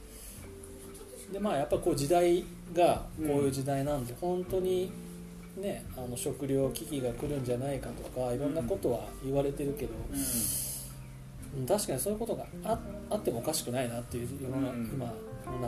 [1.32, 4.90] でまあやっぱこう時代がこういう時代なんで、本当に
[5.56, 10.18] ねあの食料危機が来るんじゃないかとかいろんなことは言われてるけど、うん。
[10.18, 10.24] うん
[11.68, 12.76] 確かにそういうことがあ
[13.10, 14.86] あってもおかしくないなっていう世の中、うん。
[14.86, 15.06] 今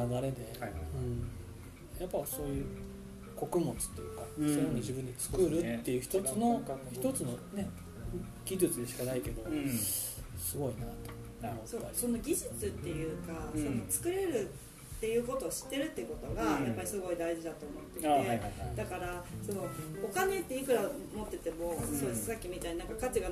[0.01, 0.81] の流れで、はいはい。
[0.97, 2.67] うん、やっぱそういう
[3.37, 4.49] 穀物っていうか、うん。
[4.49, 6.61] そういうのを自分で作るっていう一つの
[6.93, 7.69] 一つのね
[8.45, 9.69] 技術でしかないけど、うん。
[9.71, 13.63] すごいなと思そその技術っていうか、うん。
[13.63, 14.51] その作れる
[14.97, 16.65] っていうことを知ってるってことがうん。
[16.65, 18.51] やっぱりすごい大事だと思っていて、あはいはいはい。
[18.75, 19.67] だからその
[20.03, 20.83] お金っていくら
[21.15, 21.99] 持ってても、うん。
[21.99, 23.29] そうさっきみたいになんか価値が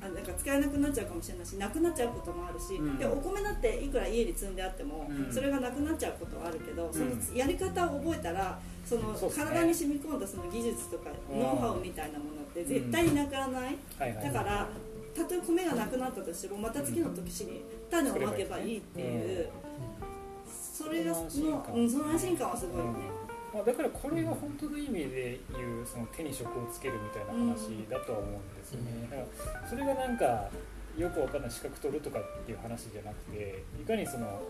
[0.00, 2.98] あなんか使えなくなっちゃうかもしれないしなくなっちゃうこともあるし、うん。
[2.98, 5.32] でお米だっていくら家に積んであっても、うん。
[5.32, 6.92] それがなくなっちゃうことはあるけど、ん。
[6.92, 11.40] そのやり方を覚えたらその体に染み込んだその技術とかうん。
[11.40, 13.62] ノウハウみたいなものって絶対になくならない、
[13.98, 14.24] はいはい。
[14.24, 14.68] だから
[15.16, 19.48] たとえ米がなくなったとしてもまた次の時に種をまけばいいっていう、
[20.78, 21.74] それがのその安心感。
[21.74, 23.10] うん、その安心感はすごいよね、
[23.52, 30.46] まあ、だからこれが本当の意味で言うその手に職をつけるみたいな話だとは思うんですよね、だからそれがなんか
[30.96, 34.42] よくわかんない資格取るとかっていう話じゃなくていかにその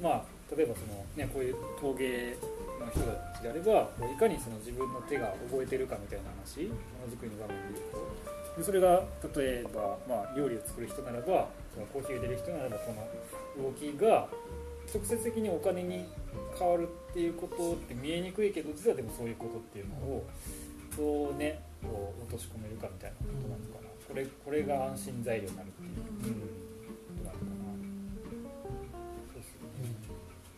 [0.00, 0.24] まあ
[0.56, 2.36] 例えばその、ね、こういう陶芸
[2.80, 8.32] の人たちであればいかにその自分の手が覚えてるかみたいな話ものづくりの場面で言うと。
[8.56, 9.04] でそれが
[9.36, 12.92] 例えば、まあ、料理を作る人ならばそのコーヒーを入れる人ならばこ
[13.56, 14.28] の動きが
[14.92, 16.04] 直接的にお金に
[16.58, 20.26] 変わるっていうことって見えにくいけど実はでもそういうことっていうのを
[20.96, 23.88] どうねこう落とし込めるかみたいなことなのかな。
[24.06, 26.46] これこれが安心材料になるっていう、うん、こ
[27.18, 27.52] となのかな。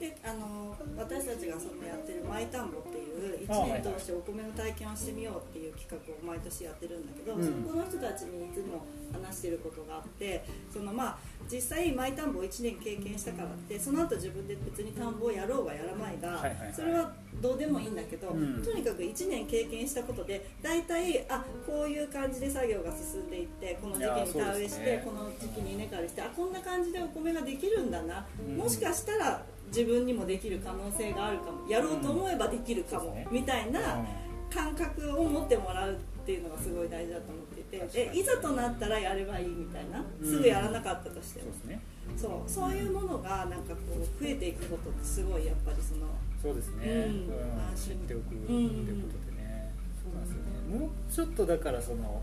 [0.01, 7.45] であの私たちがそのやってる「マイ田んぼ」っていうあはい1年通してお米の体験をしてみようっていう企画を毎年やってるんだけど、うん。
[7.45, 11.19] そこの人たちにいつも話してることがあってそのまあ
[11.51, 16.75] 実際マイ田んぼを1年経験したからってその後自分で別に田んぼをやろうがやらまいが、はいはいはい。
[16.75, 18.63] それはどうでもいいんだけど、うん。
[18.63, 28.57] とにかく1年経験したことで大体あこういう感じで作業が進んでいってこの時期に田植えして、いやーこの時期に稲刈りしてあこんな感じでお米ができるんだな、うん。
[28.57, 31.69] もしかしたら自分にもできる可能性があるかも。
[31.69, 33.35] やろうと思えばできるかも、うん。
[33.35, 34.05] みたいな
[34.53, 37.44] 感覚を持ってもらうっていうのがすごい大事だと思っ
[37.81, 40.05] てでいざとなったらやればいいみたいな？
[40.21, 40.29] うん。
[40.29, 41.81] すぐやらなかったとしても、ね。
[42.17, 42.51] そう。
[42.51, 46.07] そういうものがなんかこう増えていくことってすごいやっぱりその
[46.43, 47.77] そうですね、うん。
[47.77, 50.79] 知っておくってうんことでね、そうなんですよね。
[50.79, 52.23] もうちょっとだからその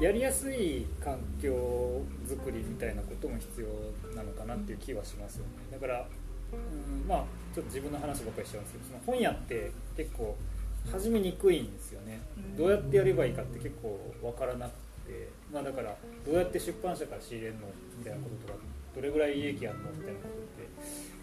[0.00, 5.50] やりやすい環境づくりみたいなことも必要なのかなっていう気はしますよね。
[5.70, 6.06] だから、
[6.52, 10.36] うん、まあちょっと自分の話ばっかりしちゃうんですけどその本屋って結構
[10.90, 12.20] 始めにくいんですよね。
[12.56, 14.92] どうやってやればいいかって結構わからなくて。
[15.12, 17.68] て、まあ、だからどうやって出版社から仕入れるの
[17.98, 18.58] みたいなこととか
[18.94, 20.68] どれぐらい利益あるのみたいなことって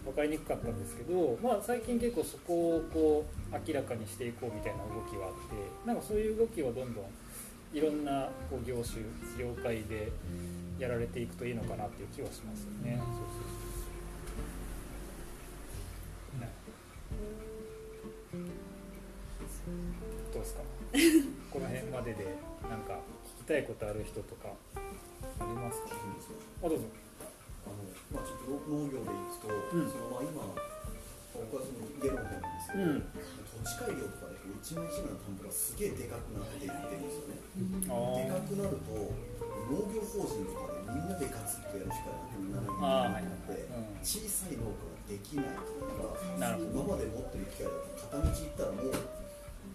[0.04, 7.04] 分かりにくかったんですけど、まあ、最近結構そこをこう明らかにしていこうみたいな動きはあってなんかそういう動きをどんどん
[7.72, 9.02] いろんなこう業種
[9.38, 10.10] 業界で
[10.78, 12.98] やられていくといいのかなっていう気はしますよね。
[12.98, 13.69] そうそう
[20.90, 22.34] この辺までで
[22.66, 22.98] なんか
[23.38, 25.94] 聞きたいことある人とかありますか？
[26.66, 26.84] あどうぞ。
[27.62, 29.86] あのまあ、ちょっと農業でいくと、うん。
[29.86, 30.42] そのまあ、今
[31.30, 33.06] 僕はそのゲロの方なんですけど、うん。
[33.06, 37.38] 土地改良とかでこう一枚一枚の田んぼがすげえでかくなっていってるんですよね。
[37.86, 42.10] あでかくなると農業法人とかでみんなでガツッとやるしか
[42.50, 44.02] なくあーなって、うん。
[44.02, 48.98] 小さい農家ができないとか今まで持ってる機械だと片道行ったらもう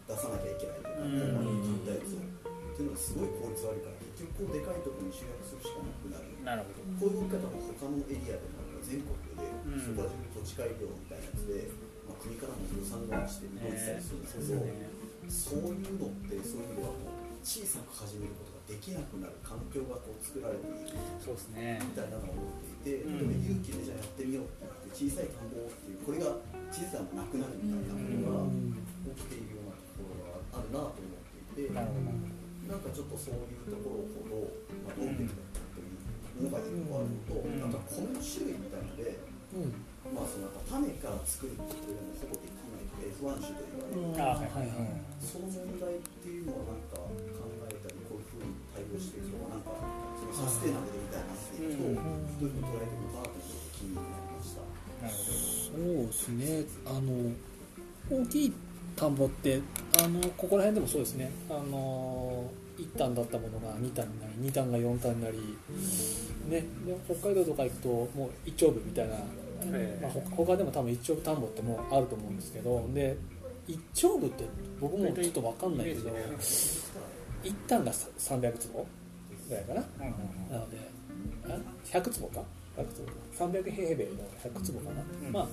[0.05, 1.17] 出さなきゃいけないとか、うん。
[1.35, 6.27] ほんまに買ったやつをっていうのがすごい効率悪いから結局こうでかいところに集約するしかなくなる。
[6.43, 7.09] なるほど。
[7.09, 9.81] こういう動き方も他のエリアでも全国でうん。
[9.81, 11.71] そこら中土地改良みたいなやつで、
[12.05, 14.61] まあ、国からも予算がして動いてたりするんですけど、
[15.25, 20.99] そういうのってそういう意味ではもう小さく始めることができなくなる環境がこう作られている。
[21.17, 21.81] そうですね。
[21.81, 23.41] みたいなのを思っていて、うん。
[23.41, 26.37] 勇気でじゃあやってみようってなって小さい田んぼっていうこれが
[26.69, 28.45] 小さななくなるみたいなことが
[29.17, 29.64] 起きているような
[30.55, 31.75] あるなと思っていて。
[32.65, 34.41] なんかちょっとそういうところほど、
[34.81, 35.37] まあ、どういうか
[35.69, 37.61] というのが一個あるのと、うん。
[37.61, 39.21] あとは米の種類みたいので、
[39.53, 39.69] うん。
[40.09, 45.05] まあ、そのなんか種から作るっていうのもほぼできない F1 種というあか、はいはいはい。
[45.21, 47.13] その問題っていうのはなんか考
[47.69, 49.69] えたりこういうふうに対応していくとなんか
[50.17, 54.65] そのサステナブルみたいなっていうと、どういうふうに捉えていくのかなということが気になりました。
[55.05, 55.29] なるほ
[55.69, 56.65] そうですね。
[56.89, 57.29] あの
[58.09, 58.53] 大きい
[58.95, 59.61] 田んぼって
[60.01, 61.31] あのここら辺でもそうですね。
[61.49, 65.37] あの1単だったものが2単になり2単が4単になり、
[66.49, 69.15] ね、で北海道とか行くともう一丁部みたいな、
[69.63, 69.99] ええ。
[70.01, 73.17] まあ、ほ他でも多分一丁部田んぼってもうあると思うんですけどで
[73.67, 74.43] 一丁部って
[74.81, 76.09] 僕もちょっと分かんないけど
[77.43, 78.85] 1単が300坪
[79.47, 79.81] ぐらいかな。
[79.81, 80.13] ど、うんうん。
[80.51, 80.77] なので
[81.45, 82.41] あ100坪か
[82.77, 83.47] ？100坪。
[83.47, 84.11] 300平米の
[84.43, 85.31] 100坪かな、うん。
[85.31, 85.47] まあ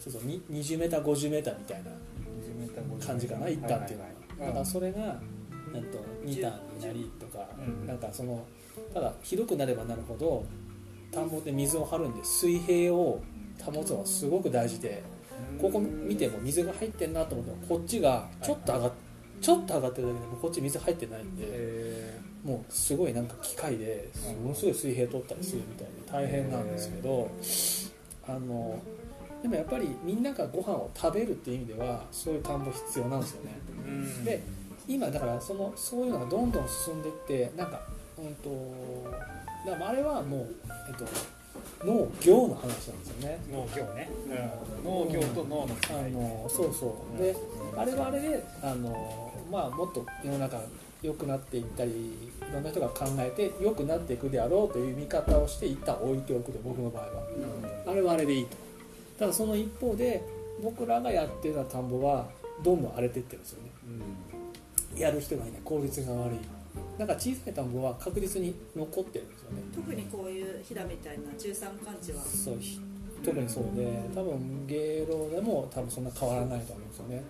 [0.00, 1.90] そうそうに20メーター50メーターみたいな
[3.04, 4.10] 感じかな一旦っていうのは、
[4.46, 4.98] だからそれが
[5.72, 7.86] なんと2単になりとか、うん。
[7.86, 8.46] なんかその
[8.92, 10.44] ただひどくなればなるほど
[11.12, 13.22] 田んぼで水を張るんで水平を
[13.62, 15.02] 保つのはすごく大事で
[15.60, 18.92] ここ見ても水が入ってんなと思ってもこっちがちょっと上がっ
[19.40, 24.08] ちょっと上がってるだけでもこっち水入ってないんで、えもうすごいなんか機械で
[24.42, 27.30] ものすごい水平取ったりするみたいで大変なんですけど
[28.26, 28.80] あの
[29.44, 33.58] でもやっぱりみんながご飯を食べるっていう意味ではそういう田んぼ必要なんですよね。
[33.86, 34.24] ーうん。
[34.24, 34.42] で
[34.88, 37.78] 今だからそのそういうのがどんどん進んでいってなんか
[38.16, 39.04] うんと
[39.66, 40.54] だからあれはもう、
[40.88, 41.04] えっと、
[41.84, 43.38] 農業の話なんですよね。
[43.52, 44.08] 農業ね、
[44.80, 47.22] うん、農業と農のあのそうそう。
[47.22, 47.36] で
[47.76, 50.58] あれはあれであの、まあ、もっと世の中
[51.02, 52.14] 良くなっていったりい
[52.50, 57.10] ろんな人が考えて良くなっていくであろうという見方をして一旦置いておくと僕の場合は。
[57.88, 58.63] あれはあれでいいと
[59.18, 60.22] ただその一方で
[60.62, 62.28] 僕らがやってるような田んぼは
[62.62, 63.70] どんどん荒れていってるんですよね。
[64.96, 65.60] やる人がいない。
[65.64, 66.38] 効率が悪い。
[66.98, 69.62] だから小さい田んぼは確実に残ってるんですよね。
[69.74, 72.22] 特にこういう飛騨みたいな中山間地は。
[72.22, 72.80] そうひ
[73.24, 77.22] 特にそうで多分芸能でも多分そんな変わらないと思うんですよね。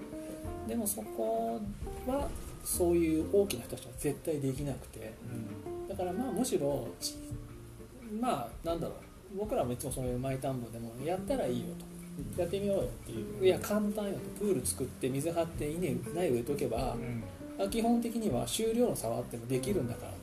[0.69, 1.61] でもそこ
[2.07, 2.29] は
[2.65, 5.13] そういう大きな人たちは絶対できなくて。
[5.89, 7.17] だからまあむしろち
[8.21, 8.97] まあなんだろう
[9.37, 12.41] 僕らもいつもそういうマイ田んぼでもやったらいいよと。
[12.41, 13.45] やってみようよっていう。
[13.45, 14.19] いや簡単よと。
[14.39, 16.97] プール作って水張って稲苗植えとけば
[17.59, 20.19] あ基本的には収量の差はあってもできるんだからって、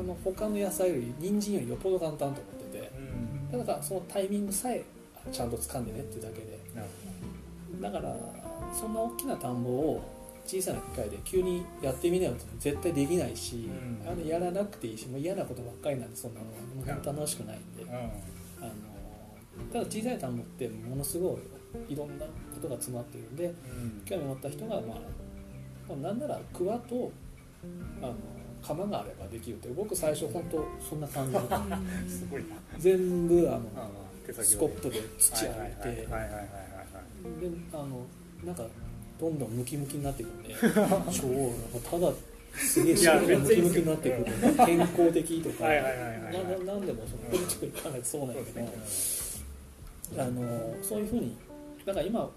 [0.00, 2.90] あの他の野菜より人参よりよっぽど簡単と思ってて。
[3.56, 4.82] だからそのタイミングさえ
[5.30, 6.58] ちゃんと掴んでねっていうだけで。
[7.80, 8.16] だから
[8.72, 10.02] そんな大きな田んぼを
[10.46, 13.68] 小さな機械で急にやってみなよって絶対できないし、
[14.04, 14.08] うん。
[14.08, 16.54] あのやらなくていいしもう嫌なことばっかりなんでそんなのは。
[17.04, 18.10] 楽しくないんで、ほあの
[19.74, 21.36] ただ小さい田んぼってものすご
[21.88, 22.30] いいろんなこ
[22.62, 24.02] とが詰まってるんでどうん。
[24.04, 24.80] 興味持った人が、まあ、
[25.88, 27.10] まあなんならクワと
[28.00, 28.14] あの
[28.62, 31.40] 釜があればできるって僕最初本当そんな感じで
[32.08, 32.54] すごいな。
[32.78, 33.62] 全部あの
[34.44, 36.06] スコップで土はいはい洗いてで
[37.72, 38.06] あの
[38.44, 38.64] なんか
[39.18, 40.82] どんどんムキムキになっていくんで 超なん
[41.82, 42.12] かただ
[42.54, 45.72] すげえ仕事がムキムキになっていくんで健康的とかは
[46.64, 48.68] なんでもそのポジティブに考えてそうなんだけど、
[50.18, 51.36] あのそういうふうに
[51.84, 52.28] だから今っ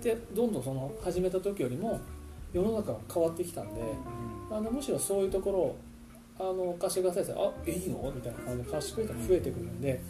[0.00, 2.00] てどんどんその始めた時よりも
[2.52, 3.80] 世の中が変わってきたんで
[4.50, 5.76] あのむしろそういうとこ
[6.38, 10.00] ろあの貸してくださいってあいいのみたいな感じで貸してくれたら増えてくるんで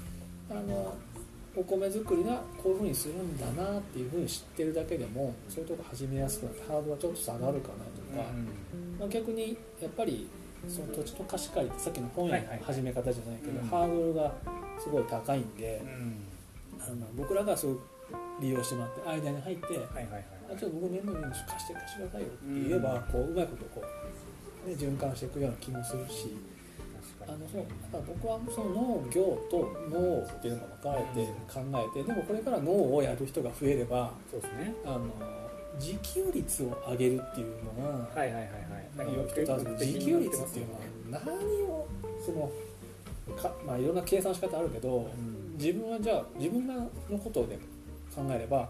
[0.51, 0.95] あの
[1.57, 8.33] お米作りがこういうふうにするんだなっていうふうに知ってるだけでもそういうとこ始めやすくなってハードルがちょっと下がるかなとか、
[9.01, 10.29] まあ、逆にやっぱり
[10.69, 13.69] その土地の貸し借りってさっきの本屋の始め方じゃないけど、うん。
[13.69, 14.33] ハードルが
[14.79, 16.17] すごい高いんで、うん
[16.81, 17.81] あの僕らがそう
[18.41, 23.83] 利用してもらって間に入って、はいはいはいあちょっと僕年度に貸して貸してくださいよって言えば、こううまいことこ
[24.65, 26.37] う、ね、循環していくような気もするし
[27.27, 34.75] あのそうだから僕はその農業と農っていうのが分かれて考えてでもこれから農をやる人が増えればそうですね。
[34.85, 35.11] あの
[35.81, 38.43] 自給率を上げるっていうのが、はいはいはい
[38.97, 39.15] はい。
[39.15, 39.23] よ
[39.79, 41.87] 自給率っていうのは何を
[42.25, 42.51] その
[43.37, 45.11] か、まあ、いろんな計算の仕方あるけど、
[45.57, 46.89] 自分はじゃあ自分の
[47.19, 47.59] ことで
[48.15, 48.69] 考えれば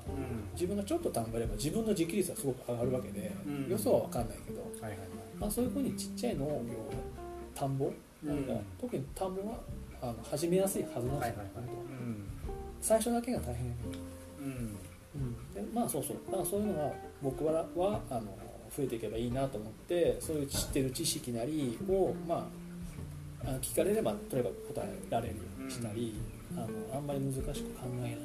[0.55, 3.70] 自分がちょっと田んぼやれば自分の自給率はすごく上がるわけで、うん。
[3.70, 4.99] よそは分かんないけど、はいはいはい。
[5.39, 6.74] まあ、そういうふうにちっちゃい農業
[7.55, 7.93] 田んぼ
[8.24, 9.61] なんか、うん特に田んぼは
[10.03, 11.47] あの始めやすいはずなんですよ、はいはいはい。
[12.80, 13.66] 最初だけが大変。
[13.66, 14.76] うん。
[15.14, 15.55] うん。
[15.55, 16.16] でまあそうそう。
[16.26, 18.22] だからそういうのは僕ははあの
[18.76, 22.49] 増えていけばいいなと思ってそういう知ってる知識なりをま
[23.45, 26.14] あ聞かれればとにかく答えられるようにしたり、
[26.57, 28.19] あのあんまり難しく考えないよ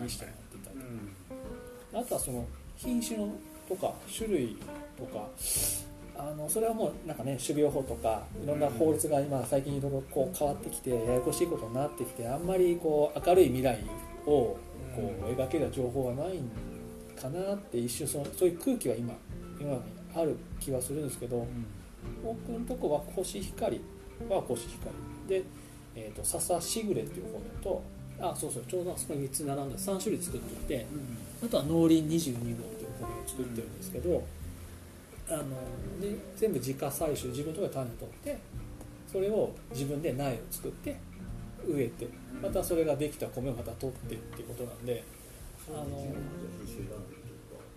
[0.00, 2.46] うにしてもらってたり、あとはその
[2.76, 3.32] 品種の
[3.68, 4.56] とか種類
[4.98, 5.28] とか
[6.16, 13.78] あのそれはもうなんかね種苗法とかいろんな法律が今最近いろいろこう変わってきてややこしいことになってきてあんまりこう明るい未来
[14.26, 14.58] をこ
[14.96, 16.50] う描ける情報がないん
[17.16, 19.14] かなって一瞬そのそういう空気は今
[19.60, 19.80] 今に
[20.14, 21.46] ある気はするんですけど
[22.24, 23.80] 僕のとこはコシヒカリ。
[24.28, 24.86] はコシヒカ
[25.28, 25.40] リ。
[25.40, 25.44] で、
[26.06, 27.82] えー、と笹しぐれっていう方と
[28.20, 30.86] あそうそうちょうどあそこに3つ並んで3種類作っていて
[31.44, 32.44] あとは農林22号っ
[32.76, 34.22] ていう米を作ってるんですけど、
[35.28, 35.44] あの
[36.00, 38.38] で全部自家採取自分のところで種取って
[39.10, 40.96] それを自分で苗を作って
[41.66, 42.08] 植えて
[42.42, 45.02] またそれができた米をまた取ってっていうことなんで
[45.68, 45.86] あの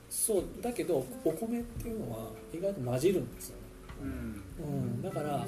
[0.09, 3.61] そうだけどお米っていうのは意外と混じるんですよね、
[4.01, 4.43] うん。
[4.63, 4.67] う
[4.99, 5.45] ん、だから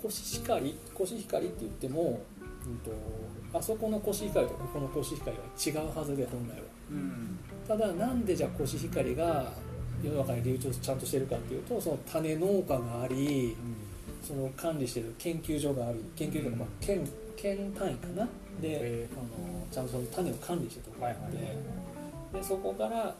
[0.00, 2.20] コシヒカリコシヒカリって言っても、
[2.66, 2.90] うん、と
[3.58, 5.44] あそこのコシヒカリとここのコシヒカリは
[5.82, 6.58] 違うはずで本来は。
[6.90, 7.38] うん。
[7.66, 9.52] ただなんでじゃあコシヒカリが
[10.02, 13.56] 世の中に流通ちゃんとしてるかっていうとその種農家があり
[14.22, 18.28] その管理してる研究所があり研究所がまあ県県単位かな？
[18.60, 23.14] でへあのちゃんとその種を管理してるところがあって、でそこから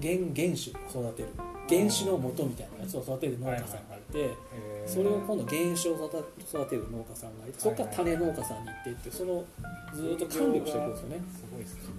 [0.00, 1.28] 原原種を育てる。
[1.68, 4.34] 原種の元みたいなやつを育てる農家さんがいて、
[4.86, 9.44] それを今度原種を育てる農家さんがいてそこから種農家さんに行っていってその
[9.94, 11.20] ずっと管理をしていくんですよね。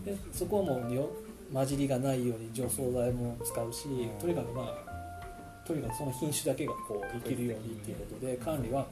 [0.06, 1.10] でそこはもうよ
[1.54, 3.88] 混じりがないように除草剤も使うし
[4.20, 8.88] とにかくまあとにかくその品種だけがこう生きるようにっていうことで管理は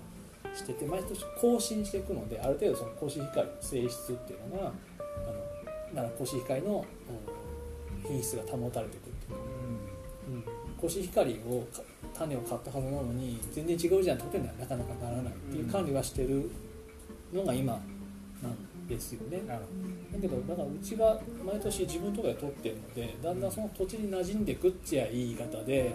[0.54, 6.86] してて毎年更新していくのである程度そのコシヒカリの性質っていうのがあのならコシヒカリの、
[7.32, 7.37] うん
[8.08, 9.36] 品質が保たれてくってい
[10.34, 10.44] う、ん、
[10.80, 11.66] コシヒカリを
[12.18, 14.18] 種を買ったはずなのに全然違うじゃん。
[14.18, 16.50] ってにはなかなかならないっていう管理はしてる
[17.34, 17.80] のが今な
[18.50, 18.58] ん。
[18.88, 19.42] ですよね。
[19.46, 19.60] だ
[20.22, 23.42] けどだからうちは毎年自分とかで取ってるのでだん。
[23.42, 23.52] だん。
[23.52, 24.46] その土地に馴染ん。
[24.46, 25.92] でくっちゃいい方で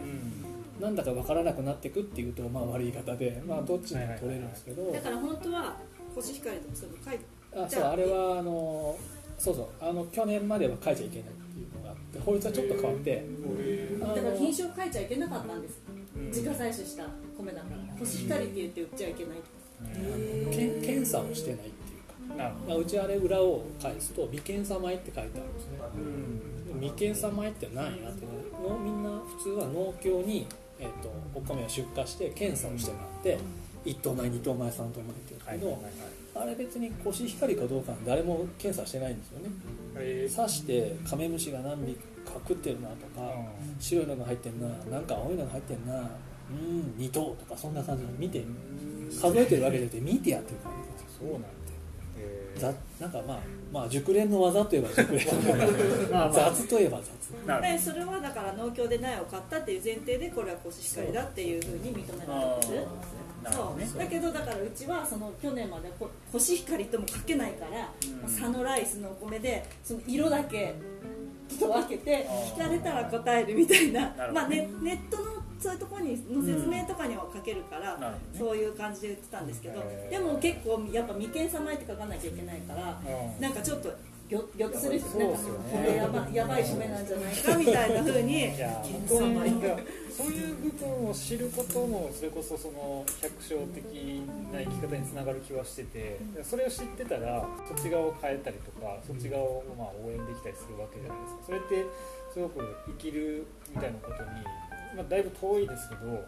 [0.78, 0.94] なん。
[0.94, 4.50] だか分からなくなってくっていうとまあ悪い言い方でまあどっちでも取れるん。
[4.50, 5.76] ですけどだから本当は
[6.14, 7.24] コシヒカリとかそういうの書いて
[7.56, 8.98] あそうあれはあの
[9.38, 11.28] そうそうあの去年までは書いちゃいけない
[12.20, 13.24] 法律はちょっと変わって。
[14.00, 15.80] だから品種を書いちゃいけなかったんです。
[16.28, 17.04] 自家採取した
[17.36, 17.94] 米だから。
[17.98, 19.38] コシヒカリって言って売っちゃいけない
[20.50, 22.52] けん検査をしてないっていうか。
[22.68, 25.78] なうちあれ裏を返すと未検査米って書いてあるんですね。
[26.68, 30.46] ど未検査米って何やってのみんな普通は農協に、
[30.78, 33.38] えー、とお米を出荷して検査をしてもらって
[33.84, 35.94] 1等米2等米3等米って言うんです
[36.32, 39.50] けど、あれ別にコシヒカリかどうか誰も検査してないんですよね
[39.96, 43.32] え刺してカメムシが何匹か食ってるなとか
[43.78, 45.94] 白いのが入ってんななんか青いのが入ってんな
[46.50, 48.44] うん2等とかそんな感じで見て
[49.10, 51.48] 数えてるわけじゃなくて見てやってる感じですそうなんだ
[52.18, 53.38] えざなんかまあ
[53.72, 55.26] まあ熟練の技といえば熟練
[56.10, 56.32] まあまあ。
[56.32, 57.22] 雑といえば雑。
[57.78, 62.86] それはだから農協で苗を買ったっていう前提でこれはコシヒカリだっていうふうに認められてるなるほどね
[63.50, 63.98] そう。
[63.98, 67.92] だけどだからうちはその去年までココシヒカリとも書けないから、
[68.28, 70.74] サノライスのお米でその色だけ
[71.58, 74.14] と分けて聞かれたら答えるみたいな。
[74.32, 78.20] まあ、ね、ネットのそういうところにの説明とかには書けるから、なるほどね。
[78.38, 83.40] そういう感じで言ってたんですけど、でも結構やっぱ未検査前って書かなきゃいけないから、うん。
[83.40, 83.92] なんかちょっと
[84.32, 85.36] ぎょぎょっとする人なこ
[85.84, 88.56] れやばやばい米なんじゃないかみたいな風に。
[88.56, 89.20] いやそう
[90.12, 93.84] そういう部分を知ることもそれこそその百姓的
[94.52, 101.42] な生き方につながる気はしててそれを知ってたらそっち側を変えたりとかそっち側をまあ応援できたりするわけじゃないですか。
[101.46, 101.84] それって
[102.32, 104.44] すごく生きるみたいなことに、
[104.96, 106.24] まあ、だいぶ遠いですけど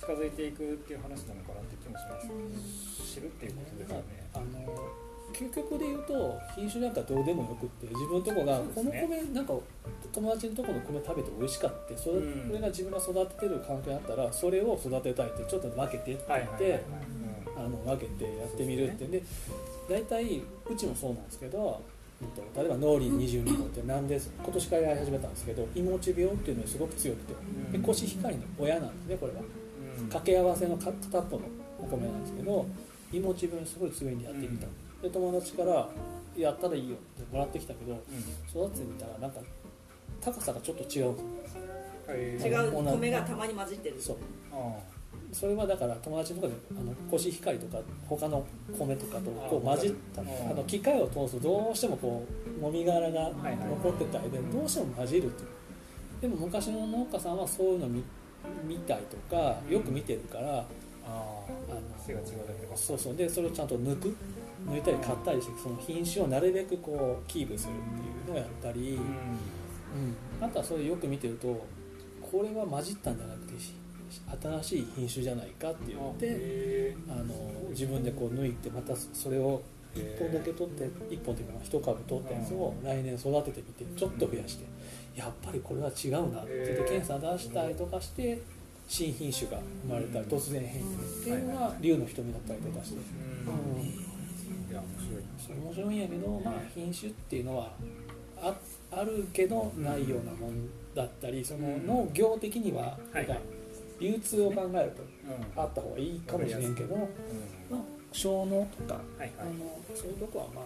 [0.00, 4.28] 近づいていくっていう話なのかなって気もします、知るっていうことですよね。
[4.34, 5.05] あの
[5.36, 9.52] 究極で言うと品種なんかどうでもよくって自分のとこがこの米なんか
[10.12, 12.48] 友達のとこの米食べて美味しかってそれ,、うん。
[12.48, 16.84] それが自分が育ててる環境にあったらそれを育てたいってちょっと分けてって言って、
[17.84, 19.22] 分けてやってみるってで
[19.88, 21.82] 大体うちもそうなんですけど、
[22.56, 27.34] 例えば農林22号ってなんで今年からやり始めたんですけどいもち病っていうのがすごく強くて
[27.72, 29.40] でコシヒカリの親なんですねこれは。
[29.40, 30.06] うん。
[30.08, 31.42] 掛け合わせのか片っぽの
[31.78, 32.66] お米なんですけど
[33.12, 34.72] いもち病にすごい強いんでやってみた、で
[35.02, 35.88] 友達から
[36.36, 37.98] 「やったらいいよ」ってもらってきたけど
[38.48, 39.40] 育ててみたらなんか
[40.20, 41.12] 高さがちょっと違う。
[41.12, 41.56] んです
[42.06, 44.00] はい違う米がたまに混じってる。
[44.00, 44.16] そう。
[44.52, 44.78] あ
[45.32, 48.44] それはだから友達のとこであのコシヒカリとか他の
[48.78, 50.54] 米とかとこう混じったああ。
[50.54, 52.24] の機械を通すとどうしてもこ
[52.58, 55.48] うもみ殻が残ってたりでどうしても混じるっていう
[56.22, 58.02] でも昔の農家さんはそういうの見
[58.66, 60.64] 見たりとかよく見てるから、あ
[61.04, 61.10] あ。
[61.68, 63.16] あの背が違うだけかそうそう。
[63.16, 64.16] でそれをちゃんと抜く
[64.66, 69.04] 抜いたり買ったりしてその品種をなるべくこうキープするっていうのをやったり、うん。
[69.96, 71.66] うん、あとはそれよく見てると
[72.20, 73.72] これは混じったんじゃなくてし
[74.60, 79.62] 新しい品種じゃないかって言ってへあの自分でこう抜いてまたそれを
[79.94, 84.64] 1本だけ取って1本というか1株取ったやつを来年育ててみてちょっと増やして
[85.14, 88.42] やっぱりこれは違うなって言って検査出したりとかして
[88.86, 90.88] 新品種が生まれたり突然変異っ
[91.24, 92.96] ていうのが竜の瞳だったりとかして。
[92.96, 94.05] うん
[95.06, 97.72] 白いそう面白いんやけど、まあ、品種っていうのは
[98.42, 98.54] あ
[98.90, 103.26] あるけどないようなもんだったりその農業的にははい。
[103.28, 103.42] なんか
[103.98, 105.62] 流通を考えるとうん。
[105.62, 107.80] あった方がいいかもしれんけど、うんまあ、
[108.12, 109.30] 小農とかはいはい。
[109.40, 109.50] あの
[109.94, 110.62] そういうとこはま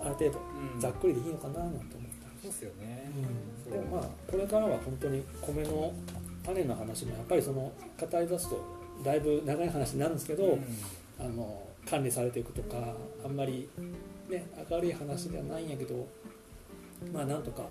[0.00, 0.40] あある程度
[0.74, 0.80] うん。
[0.80, 2.04] ざっくりでいいのかななんて思ったり
[2.42, 3.10] そうですよね。
[3.66, 3.72] うん。
[3.72, 5.92] でもまあこれからは本当に米の
[6.44, 8.60] 種の話もやっぱりその語り出すと
[9.02, 10.58] だいぶ長い話になるんですけど、
[11.18, 12.76] あの管理されていくとか
[13.24, 13.68] あんまり、
[14.28, 16.06] ね、明るい話ではないんやけど
[17.12, 17.64] まあなんとか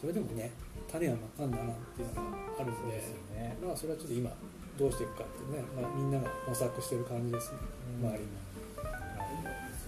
[0.00, 0.50] それでもね
[0.90, 2.22] 種はまかんだなっていうのが
[2.60, 3.56] あるんでですよね。
[3.62, 4.30] まあそれはちょっと今
[4.78, 7.58] どうしていくかってね、まあ、みんなが模索してる感じですね
[8.02, 8.08] うん。
[8.08, 8.46] 周りも。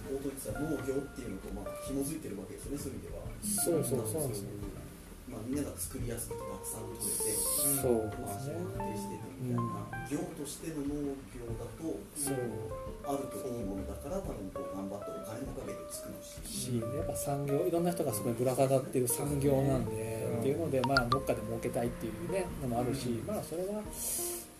[0.09, 3.29] 冒頭言ってた農業っていうのとまあ紐づいてるわけですよねそういう意味では。
[3.39, 4.49] そうそうそうなんですよ
[5.39, 12.89] まあ、みんなが作りやすくてたくさん取れてそう安定しててみたいな、業としての農業だとそう。
[13.09, 23.81] あるといいものだから多分こう頑張ってお金もかけて作るし、しやっぱ産業いろんな人がそこにぶら下がってる産業なんで、っていうのでまあどっかで儲けたいっていうねのもあるし、まあそれは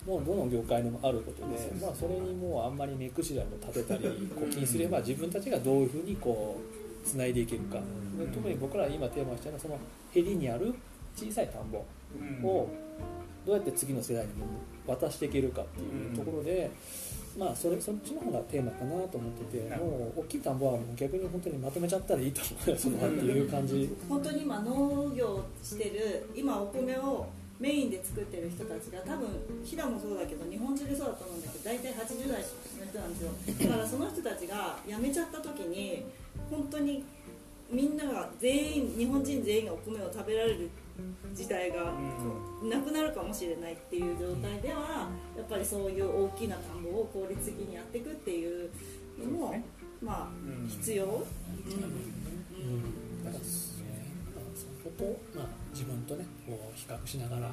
[0.07, 6.78] もうどの業界でもあることで、まあ、それにもうあんまり目くじらを立てたりこう気にすれば自分たちがどういうふうにこう
[7.11, 7.77] つないでいけるか、
[8.17, 9.77] で特に僕ら今テーマにしたのはその
[10.11, 10.73] ヘリにある
[11.15, 11.79] 小さい田んぼ
[12.47, 12.69] を
[13.45, 14.31] どうやって次の世代に
[14.87, 16.69] 渡していけるかっていうところで、
[17.37, 23.95] まあそれそっちの方がテーマかなと思ってて、もう大きい田んぼはもう逆に本当にまとめちゃったらいいと思うよそのっていう感じ。
[24.07, 27.27] 本当に今農業してる今お米を
[27.59, 29.27] メインで作ってる人たちが多分
[29.65, 32.47] 飛騨もそうだけど日本中でそうだと思うんだけど大体80代の
[32.87, 33.31] 人なんですよ。
[33.67, 36.05] だからその人たちが辞めちゃった時に
[36.49, 37.03] 本当に
[37.71, 40.69] みんなが全員日本人全員がお米を食べられる
[41.33, 41.93] 時代が
[42.63, 48.69] なくなるかもしれないっていう状態ではやっぱりそういう大きな田んぼを効率的にやっていくっていう
[49.19, 49.63] のも、
[50.01, 50.27] まあ
[50.67, 51.11] 必要、うん。
[53.23, 55.03] だからですね、まあ、そこと、
[55.39, 57.51] まあ、自分とねこう比較しながら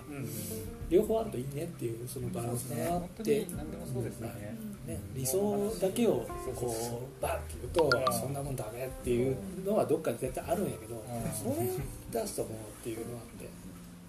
[0.89, 4.57] 両方あるといいねっていうそのバランスかな本当って、に何でもそうですよね。
[4.87, 6.75] ね、理想だけをこ
[7.21, 8.15] うバッて言うとうん。
[8.15, 10.99] そんなもんダメっていうのはどっかで絶対あるんやけどん。
[11.35, 11.67] それ
[12.11, 13.49] 出すと思うっていうのがあって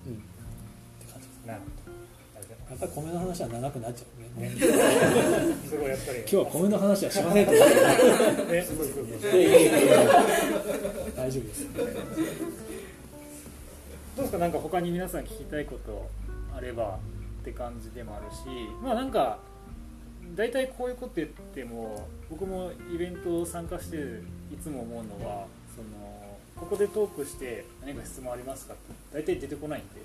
[0.07, 0.13] うん。
[0.13, 0.17] っ
[0.99, 1.97] て感じですなるほど。
[2.37, 4.49] ありがとうやっぱり米の話は長くなっちゃうね。
[4.49, 7.57] すすごいやっぱり今日は米の話はしませんとね
[8.61, 9.07] すごいすごい
[11.15, 11.65] 大丈夫です
[14.17, 14.37] どうですか？
[14.39, 16.09] なんか他に皆さん聞きたいこと
[16.55, 16.97] あれば
[17.41, 18.45] って感じでもあるし
[18.83, 19.37] まあなんか
[20.35, 23.97] 大体こういうこと言っても僕もイベント参加して
[24.51, 25.45] いつも思うのは
[25.75, 30.01] そのここでトークして何か質問ありますかって大体出てこないんで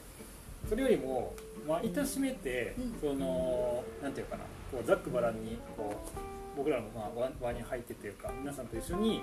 [0.69, 1.33] それよりも
[1.67, 9.23] まあいたしめてそのなんていうかなこうざっくばらんにこう僕らのまあ輪輪に入ってというか皆さんと一緒に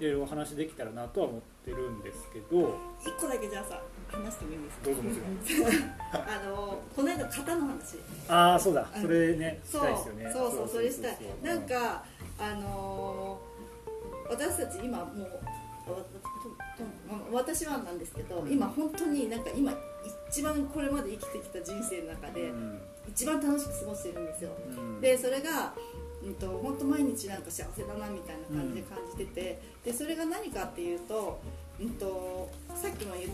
[0.00, 2.74] いろいろお話できたらなとは思ってるんですけど。
[3.02, 4.84] 一個だけじゃあさ話してもいいですか？
[4.86, 5.10] どうぞも
[5.44, 5.70] ちろん。
[6.12, 7.98] あのこの間型の話。
[8.28, 8.88] ああそうだ。
[8.96, 9.02] うん。
[9.02, 11.18] それねしそうねそうそうそれしたい。
[11.42, 12.04] なんか
[12.38, 13.56] あのー
[14.28, 15.28] 私たち今もう
[17.32, 19.72] 私はなんですけど今本当になんか今
[20.28, 22.80] 一番これまで生きてきた人生の中でうん。
[23.08, 24.50] 一番楽しく過ごしてるんですよ。
[24.68, 25.00] うん。
[25.00, 25.72] でそれが、
[26.24, 31.38] うん、と本当毎日なんか幸せだなみたいな感じで感じてて、でそれが何かっていうと,、
[31.80, 32.85] うん、とさっきも言っ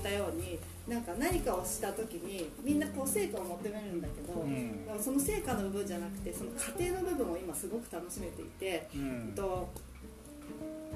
[0.02, 4.84] たようになんか何かをした時にみんなこう成果を求めるんだけど、うん。
[4.84, 9.68] でもその成果の部分じゃなくてその過程の部分を今すごく楽しめていて、ううんんと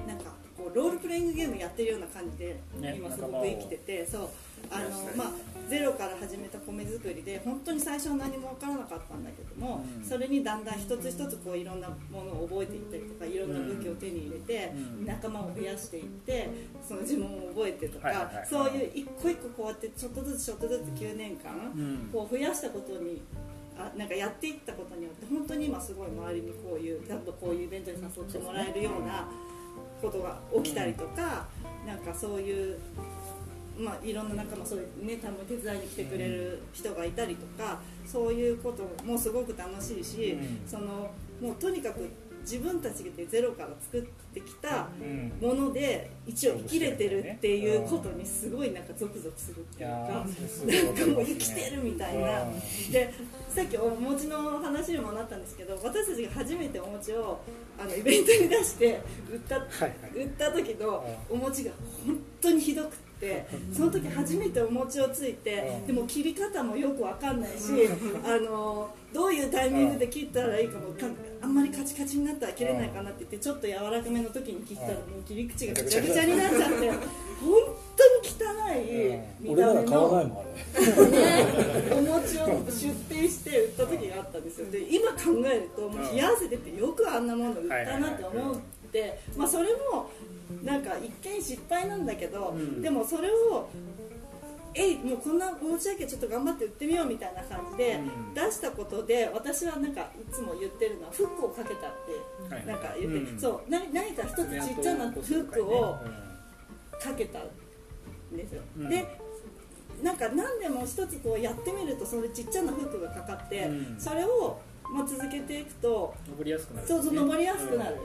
[0.06, 0.24] なんか
[0.56, 4.28] こうロールプレイングゲームやってるような感じで、ね今すごく生きててそう
[4.70, 5.32] あのまあ
[5.68, 10.04] ゼロから始めた米作りで本当に最初は何も分からなかったんだけども、うん。
[10.04, 15.06] それにだんだん一つ一つこういろんなものを覚えていったりとかいろんな武器を手に入れて、うん。
[15.06, 16.48] 仲間を増やしていって
[16.86, 18.46] その呪文を覚えてとか、はいはいはい。
[18.46, 22.08] そういう一個一個こうやってちょっとずつちょっとずつ9年間、うん。
[22.12, 23.22] こう増やしたことに
[23.78, 29.28] あなんかやっていったことによって本当に今すごい周りにこういうやっぱこういうイベントに誘ってもらえるような
[30.00, 31.46] ことが起きたりとか、
[31.86, 32.78] なんかそういう。
[33.78, 40.60] まあ、いろんな仲間そういうね多分手伝いに来てくれる人がいたりとかそういうこともすごく楽しいし、うん。
[40.66, 41.10] その
[41.40, 42.08] もうとにかく
[42.40, 44.02] 自分たちでゼロから作っ
[44.32, 45.32] てきたうん。
[45.40, 52.44] もので一応生きれてるっていうことにすごいなんかゾクゾクするっていうかなんかもう生きてるみたいな。
[52.44, 52.60] うん。
[52.92, 53.12] で
[53.48, 57.40] さっきお餅の話にもなったんですけど私たちが初めてお餅を
[57.78, 59.00] あのイベントに出して
[59.30, 61.72] 売った,、売った時のお餅が
[62.06, 65.86] 本当にひどくってその時初めてお餅をついてうん。
[65.86, 67.72] でも切り方もよくわかんないし
[68.24, 71.06] あのどういうタイミングで切ったらいいかもか
[71.40, 77.00] あんまりカチカチになったら切れないかなって言ってちょっと柔らかめの時に切ったらもう切り口がぐちゃぐちゃになっちゃって本
[77.96, 81.10] 当に汚い見た目の買わないもんあれ。
[81.10, 81.46] ね
[81.92, 84.70] お餅を出店して売った時があったんですよ。
[84.70, 88.56] で今考えるともう冷や汗出てよくあんなもの売ったなって思っ
[88.92, 90.10] てまあそれも
[90.66, 92.82] なんか一見失敗なんだけど、うん。
[92.82, 93.70] でもそれを
[94.74, 98.34] えいもうこんなお餅だけちょっと頑張って売ってみようみたいな感じでうん。
[98.34, 101.92] 出したことで私はなんかいつも言ってるのはフックをかけたっ
[102.48, 103.40] てはいなんか言って、うん。
[103.40, 105.96] そう何何か一つちっちゃなフックを
[107.00, 108.90] かけたんですよ、うん。
[108.90, 109.06] で
[110.02, 114.00] なんか何でも一つこうやってみるとそれちっちゃなフックがかかって、うん。
[114.00, 114.60] それを
[114.90, 117.96] まあ続けていくと登りやすくなるそうそう登りやすくなる、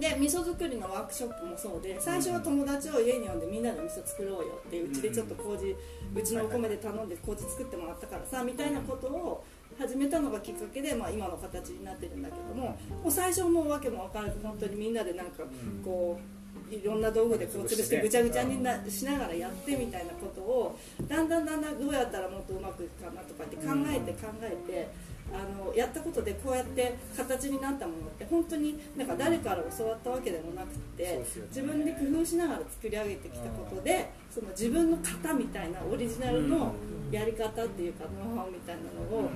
[0.00, 5.74] で味噌作りのワークショップもそうで最初は友達を家に呼んでみんなで味噌作ろうよってうちでちょっと麹
[6.14, 9.44] うちのお米で頼んで麹作ってもらったからさみたいなことを
[9.78, 15.82] 始めたのがきっかけで、まあ、今の形になってるんだけどももう最初もう訳も分からず本当にみんなでなんかうん。
[15.84, 16.38] こう
[16.70, 20.78] いろんな道具でこう潰してぐちゃぐちゃになしながらやってみたいなことを
[21.08, 25.07] だんだんだんだんどうやったらもっとうまくいくかなとかって考えて考えて。
[25.32, 31.24] あのやったことでこうやって形になったものって本当になんか誰から教わったわけでもなくて、ね。
[31.48, 36.74] 自分で工夫しながら作り上げてきたことで、その自分の型みたいなオリジナルの
[37.10, 39.30] やり方っていうかノウハウみたいなのを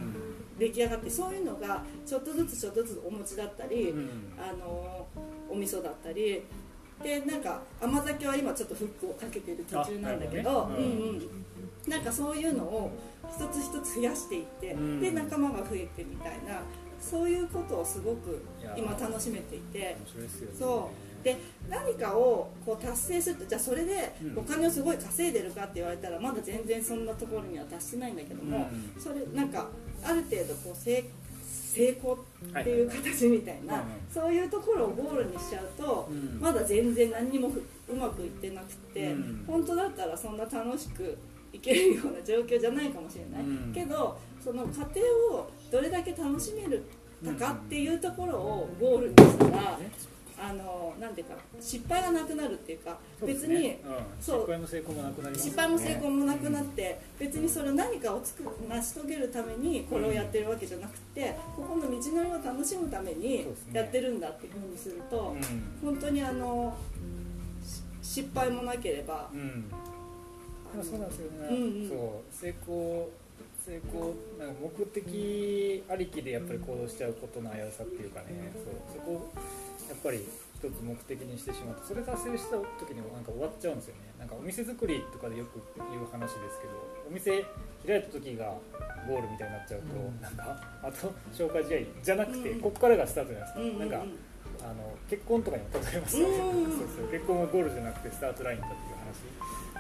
[0.59, 4.33] 出来上がってそういうのがちょっとずつちょっとずつお餅だったり、うん。
[4.39, 5.07] あの
[5.51, 6.43] お味噌だったり
[7.03, 10.77] でなんか甘酒は今ちょっとフックをかけてる途中なんだけどね。
[10.79, 12.91] うんうん、なんかそういうのを
[13.31, 15.01] 一つ一つ増やしていって、うん。
[15.01, 16.63] で仲間が増えてみたいな
[17.01, 18.45] そういうことをすごく
[18.77, 19.97] 今楽しめていて。
[19.99, 20.31] 面白いね。
[20.59, 21.25] そう。
[21.25, 21.37] で
[21.71, 24.39] 何かをこう達成するとじゃあそれでうん。
[24.39, 29.01] お金をすごい稼いでるかって言われたらまだ全然そんなところには達してないんだけども、うん。
[29.01, 29.69] それなんか
[30.03, 31.05] ある程度こう成
[31.43, 36.39] 成功っていう形みたいな、はいそういうところをゴールにしちゃうと、うん。
[36.39, 39.45] まだ全然何にもふうまくいってなくて、うん。
[39.47, 41.17] 本当だったらそんな楽しく
[41.53, 43.73] いけるような状況じゃないかもしれない、うん。
[43.75, 45.01] けどその過程
[45.31, 46.83] をどれだけ楽しめる
[47.39, 49.79] かっていうところをゴールにしたら、
[50.45, 53.93] あのなんていうか失敗がなくなるっていうか別に、ねうん。
[54.21, 65.91] 失敗も成功もなくなります失敗も成功もなくなって別にそれ何かをつく成し遂げるためにこれをやってるわけじゃなくてここの道のりを楽しむためにやってるんだっていうふうにするとうん。
[65.91, 66.77] 本当にあの
[68.03, 69.31] し失敗もなければ
[70.81, 71.89] そうなんですよね、うんうん。
[71.89, 71.99] そう
[72.33, 73.11] 成功
[73.63, 78.51] 成功なんか目的ありきでやっぱり行動しちゃうことの危うさっていうかね。
[78.55, 79.33] そうそこを
[79.89, 80.25] やっぱり
[80.57, 84.15] 一つ目的にしてしまってそれ達成した時にもなんか終わっちゃうんですよね。
[84.19, 87.45] なんかお店作りとかでよく言う話ですけどお店
[87.85, 88.55] 開いた時が
[89.07, 93.79] ゴールみたいになっちゃうと、なんかあと紹介試合じゃなくて、うんこっからがスタートじゃないですか、うんうんうん。
[93.81, 94.07] なんか
[94.63, 97.11] あの結婚とかにも例えますよね、うんそうそう。
[97.11, 99.02] 結婚はゴールじゃなくてスタートラインだっていう話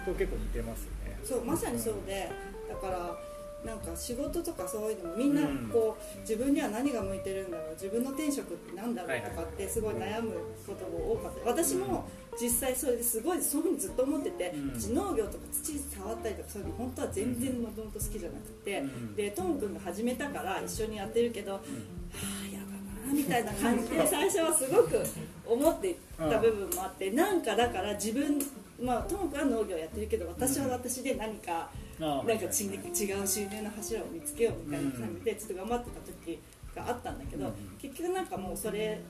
[0.05, 1.19] と結構似てますよね。
[1.25, 2.31] そうまさにそうで
[2.69, 3.17] だから
[3.65, 5.69] なんか仕事とかそういうのもみんなうん。
[5.73, 10.33] こう自分には何が向いてるんだろう自分の転職って何だろうとかってすごい悩む
[10.67, 11.51] ことが多かった。
[11.51, 12.09] 私も
[12.41, 13.21] 実際それです。
[13.21, 14.55] ごいそういうふうにずっと思ってて、
[14.93, 19.15] 農業とか土触ったりとかそういうの本当は全然もともと好きじゃなくて、うん。
[19.15, 25.01] でトム君が始めたから一緒にやってるけど、はあやだなみたいな感じで最初はすごく
[25.47, 28.41] 思ってた部分もあってなんかだから自分
[28.83, 36.41] まあトム君は農業やってるけど私は私で何か、なんかち違う収入の柱を見つけようみたいな感じでちょっと頑張ってた時
[36.75, 39.01] があったんだけど、うん結局なんかもうそれ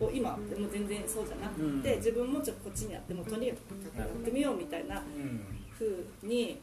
[0.00, 1.98] を今でも全然そうじゃなくて、うん。
[1.98, 3.56] 自分もちょっとこっちにやってもとにか
[3.94, 5.40] くやってみようみたいなうん。
[5.78, 5.86] 風
[6.22, 6.60] に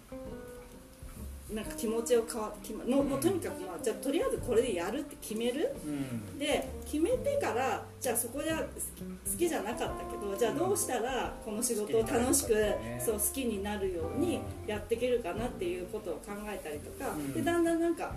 [1.53, 5.75] なんか気持ちを変わきまもうもうとにかくまあじゃあとりあえずこれでやるって決める。
[5.85, 6.39] うん。
[6.39, 17.33] で決めてからじゃあそこでは好き好きじゃなかったけどじゃあどうしたらこの仕事を楽しく好きになるかってねそう好きになるようにやっていけるかなっていうことを考えたりとか、うん。
[17.33, 18.13] でだんだんなんか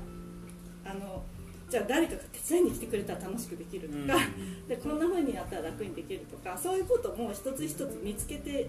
[0.84, 1.22] あの
[1.68, 4.20] じゃあ誰かが手伝いに来てくれたら楽しくできるとか、
[4.68, 8.68] でこんな風にやったら楽にできるとかそういうことも一つ一つ見つけて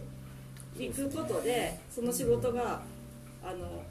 [0.79, 2.81] いくことでその仕事が
[3.43, 3.83] あの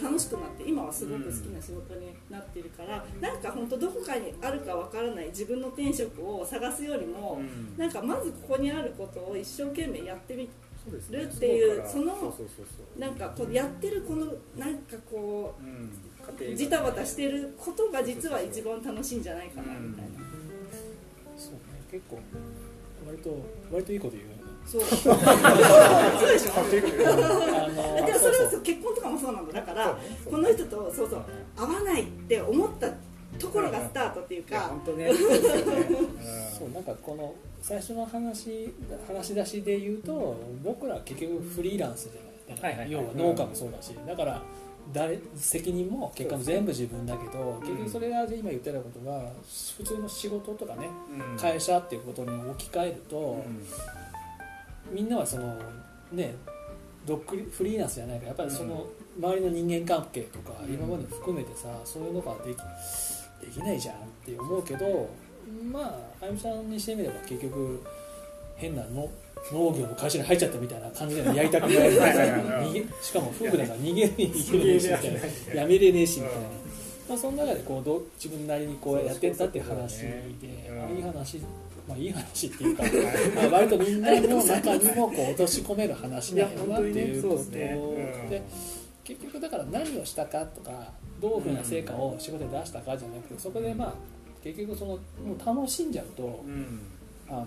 [0.00, 7.76] 楽しくなって今はすごく好きな仕事になってるから、なんか本当どこかにあるかわからない自分の転職を探すよりも、うん。
[7.76, 10.48] なんかまずここにあることを一生懸命やってみる
[11.22, 12.34] っていうその
[12.98, 14.26] なんかこうやってるこの
[14.56, 20.10] なんかこうジタバタしてることが実は一番楽しいんじゃないかなみたいな。
[21.36, 21.60] そうね。
[21.90, 22.18] 結構
[23.06, 23.36] 割と
[23.70, 24.39] 割といいこと言う
[24.70, 24.82] そう。
[24.86, 26.52] そうでしょ。
[26.54, 29.52] あのでもそれそうこそ結婚とかもそうなんだ。
[29.52, 29.92] だからね
[30.30, 31.22] この人とそうそう
[31.56, 32.88] 合わないって思った
[33.38, 34.60] ところがスタートっていうか。
[34.60, 35.10] 本当ね。
[36.56, 38.72] そうなんかこの最初の話
[39.08, 42.56] 話し出しで言うと僕ら結局フリーランスじゃない。
[42.56, 43.92] だから、はいはい要は農家もそうだし。
[44.06, 44.40] だから
[44.92, 49.30] 誰責任も結果も全部自分だけど結局それが今言ってたことが
[49.76, 51.36] 普通の仕事とかねうん。
[51.36, 53.66] 会社っていうことに置き換えると、うん
[54.90, 55.58] みんなはその
[56.12, 56.34] ね
[57.06, 58.86] どっくりフリーランスじゃないからやっぱりその
[59.18, 60.74] 周りの人間関係とかうん。
[60.74, 62.56] 今まで含めてさそういうのができ
[63.46, 65.08] できないじゃんって思うけど
[65.72, 65.84] まあ
[66.22, 67.82] あゆみさんにしてみれば結局
[68.56, 69.10] 変なの
[69.50, 75.60] 農業の会社に入っちゃったみたいな感じでやりたくない逃げしかも夫婦だから逃げるに逃げれねえしみたいな。
[75.62, 76.40] やめれねえしみたいな、
[77.08, 80.24] まあ、その中でこうどう自分なりにこうやってったっていう話で、
[80.90, 80.96] うん。
[80.96, 81.40] いい話
[81.90, 82.84] まあいい話っていうか、
[83.34, 87.50] まあ、割とみんなの中にもこう落とし込める話だよなっていうこと。
[87.50, 88.42] で
[89.02, 93.94] 結局だから何をしたかとかどういうふうな成果を仕事で出したかじゃなくてそこでまあ
[94.42, 94.98] 結局そのも
[95.34, 96.80] う楽しんじゃうとうん。
[97.28, 97.46] あの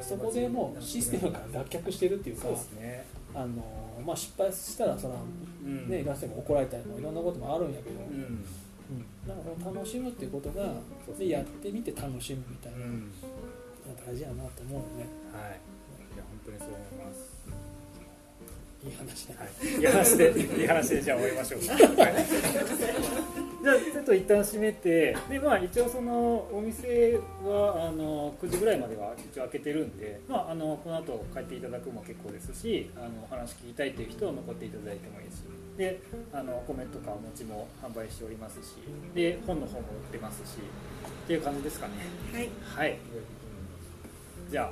[0.00, 2.48] そこでもうシステムから脱却してるっていうか
[3.34, 3.48] あの、
[4.06, 5.14] まあ、失敗したらそら、
[5.64, 5.88] うん。
[5.88, 8.44] ね、いらっしゃも怒られたりもいろんなこともあるんやけど、うん。
[8.92, 10.72] うん、なんかその楽しむっていうことが
[11.18, 12.78] でやってみて楽しむみたいな。
[12.78, 13.10] うん
[14.06, 15.60] 大事やなと思うよねはい
[16.14, 17.32] いや本当にそう思います
[18.84, 21.60] いい話だ、はい、いい話で、いい話で、じゃあ終わりましょう。
[21.70, 21.78] はい、
[23.62, 30.18] じゃあ、ちょっと一旦閉めて、で、まあ、一応そのお店は、あの、9時ぐらいまでは一応開けてるんで。
[30.28, 35.44] まあ、あの、この後帰っていただくも結構ですし、あの、お話聞きたいという人は残っていただいてもいいし。
[35.78, 36.00] で、
[36.32, 38.74] あの、お米とかお餅も販売しておりますし、
[39.14, 40.58] で、本の方も売ってますし。
[41.22, 41.94] っていう感じですかね。
[42.32, 42.98] はいはい。
[44.52, 44.70] じゃあ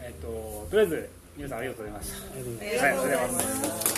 [0.00, 0.26] えっ、と
[0.68, 2.16] とりあえず皆さんありがとうございました。
[2.18, 3.92] ありがとうございます、はい、ありがとうございます